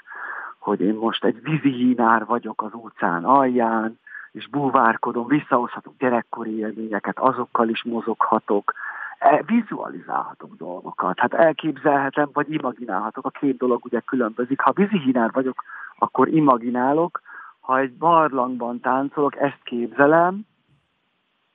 hogy 0.59 0.81
én 0.81 0.93
most 0.93 1.23
egy 1.23 1.41
vízihínár 1.41 2.25
vagyok 2.25 2.61
az 2.61 2.73
óceán 2.73 3.23
alján, 3.25 3.99
és 4.31 4.49
búvárkodom, 4.49 5.27
visszahozhatok 5.27 5.93
gyerekkori 5.97 6.57
élményeket, 6.57 7.19
azokkal 7.19 7.69
is 7.69 7.83
mozoghatok, 7.83 8.73
E, 9.21 9.43
vizualizálhatok 9.45 10.55
dolgokat. 10.55 11.19
Hát 11.19 11.33
elképzelhetem, 11.33 12.29
vagy 12.33 12.53
imaginálhatok. 12.53 13.25
A 13.25 13.29
két 13.29 13.57
dolog 13.57 13.85
ugye 13.85 13.99
különbözik. 13.99 14.61
Ha 14.61 14.71
vízihínár 14.71 15.31
vagyok, 15.31 15.63
akkor 15.97 16.27
imaginálok. 16.27 17.21
Ha 17.59 17.79
egy 17.79 17.93
barlangban 17.93 18.79
táncolok, 18.79 19.35
ezt 19.35 19.59
képzelem, 19.63 20.45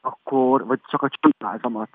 akkor, 0.00 0.66
vagy 0.66 0.80
csak 0.86 1.02
a 1.02 1.08
csupázamat 1.08 1.88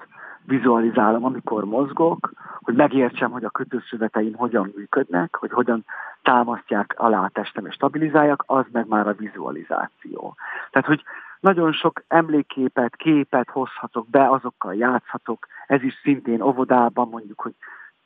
vizualizálom, 0.46 1.26
amikor 1.26 1.66
mozgok, 1.66 2.32
hogy 2.60 2.76
megértsem, 2.76 3.32
hogy 3.32 3.44
a 3.44 3.50
kötőszöveteim 3.50 4.34
hogyan 4.34 4.74
működnek, 4.76 5.36
hogy 5.36 5.52
hogyan 5.52 5.86
támasztják 6.22 6.94
alá 6.98 7.24
a 7.24 7.30
testem 7.34 7.66
és 7.66 7.74
stabilizálják, 7.74 8.42
az 8.46 8.66
meg 8.72 8.88
már 8.88 9.08
a 9.08 9.14
vizualizáció. 9.14 10.36
Tehát, 10.72 10.88
hogy 10.88 11.04
nagyon 11.40 11.74
sok 11.74 12.04
emlékképet, 12.08 12.96
képet 12.96 13.50
hozhatok 13.50 14.10
be, 14.10 14.30
azokkal 14.30 14.76
játszhatok. 14.76 15.48
Ez 15.68 15.84
is 15.84 16.00
szintén 16.04 16.42
óvodában 16.42 17.08
mondjuk, 17.10 17.42
hogy 17.42 17.54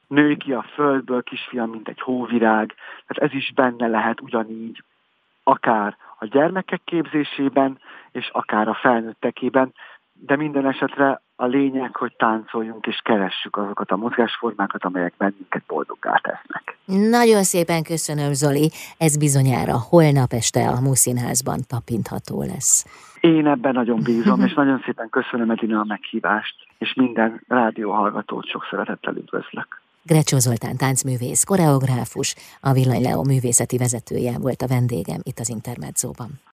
nő 0.08 0.36
ki 0.36 0.54
a 0.54 0.66
földből, 0.74 1.24
kisfiam, 1.24 1.70
mint 1.70 1.88
egy 1.88 2.02
hóvirág. 2.02 2.74
Tehát 3.08 3.32
ez 3.32 3.38
is 3.38 3.52
benne 3.56 3.88
lehet 3.88 4.22
ugyanígy, 4.22 4.84
akár 5.44 5.98
a 6.20 6.26
gyermekek 6.26 6.82
képzésében, 6.84 7.80
és 8.12 8.30
akár 8.30 8.68
a 8.68 8.74
felnőttekében, 8.74 9.74
de 10.14 10.36
minden 10.36 10.68
esetre 10.68 11.22
a 11.36 11.46
lényeg, 11.46 11.96
hogy 11.96 12.14
táncoljunk 12.18 12.86
és 12.86 13.00
keressük 13.04 13.58
azokat 13.58 13.92
a 13.92 13.96
mozgásformákat, 13.96 14.84
amelyek 14.84 15.14
bennünket 15.18 15.64
boldoggá 15.68 16.22
tesznek. 16.24 16.78
Nagyon 16.86 17.44
szépen 17.44 17.84
köszönöm, 17.84 18.34
Zoli. 18.34 18.72
Ez 18.98 19.18
bizonyára 19.18 19.78
holnap 19.90 20.32
este 20.34 20.68
a 20.68 20.82
Muszínházban 20.82 21.60
tapintható 21.68 22.42
lesz. 22.44 22.86
Én 23.22 23.48
ebben 23.48 23.74
nagyon 23.74 24.00
bízom, 24.04 24.42
és 24.42 24.54
nagyon 24.64 24.82
szépen 24.86 25.10
köszönöm 25.10 25.50
Edina 25.50 25.80
a 25.80 25.86
meghívást, 25.88 26.56
és 26.78 26.94
minden 26.94 27.42
rádióhallgatót 27.48 28.48
sok 28.48 28.68
szeretettel 28.70 29.16
üdvözlök. 29.16 29.82
Grecsó 30.04 30.38
Zoltán 30.38 30.78
táncművész, 30.78 31.44
koreográfus, 31.44 32.36
a 32.62 32.72
Villany 32.72 33.02
Leo 33.02 33.24
művészeti 33.24 33.78
vezetője 33.78 34.40
volt 34.40 34.62
a 34.62 34.68
vendégem 34.68 35.20
itt 35.24 35.40
az 35.40 35.50
Intermedzóban. 35.50 36.30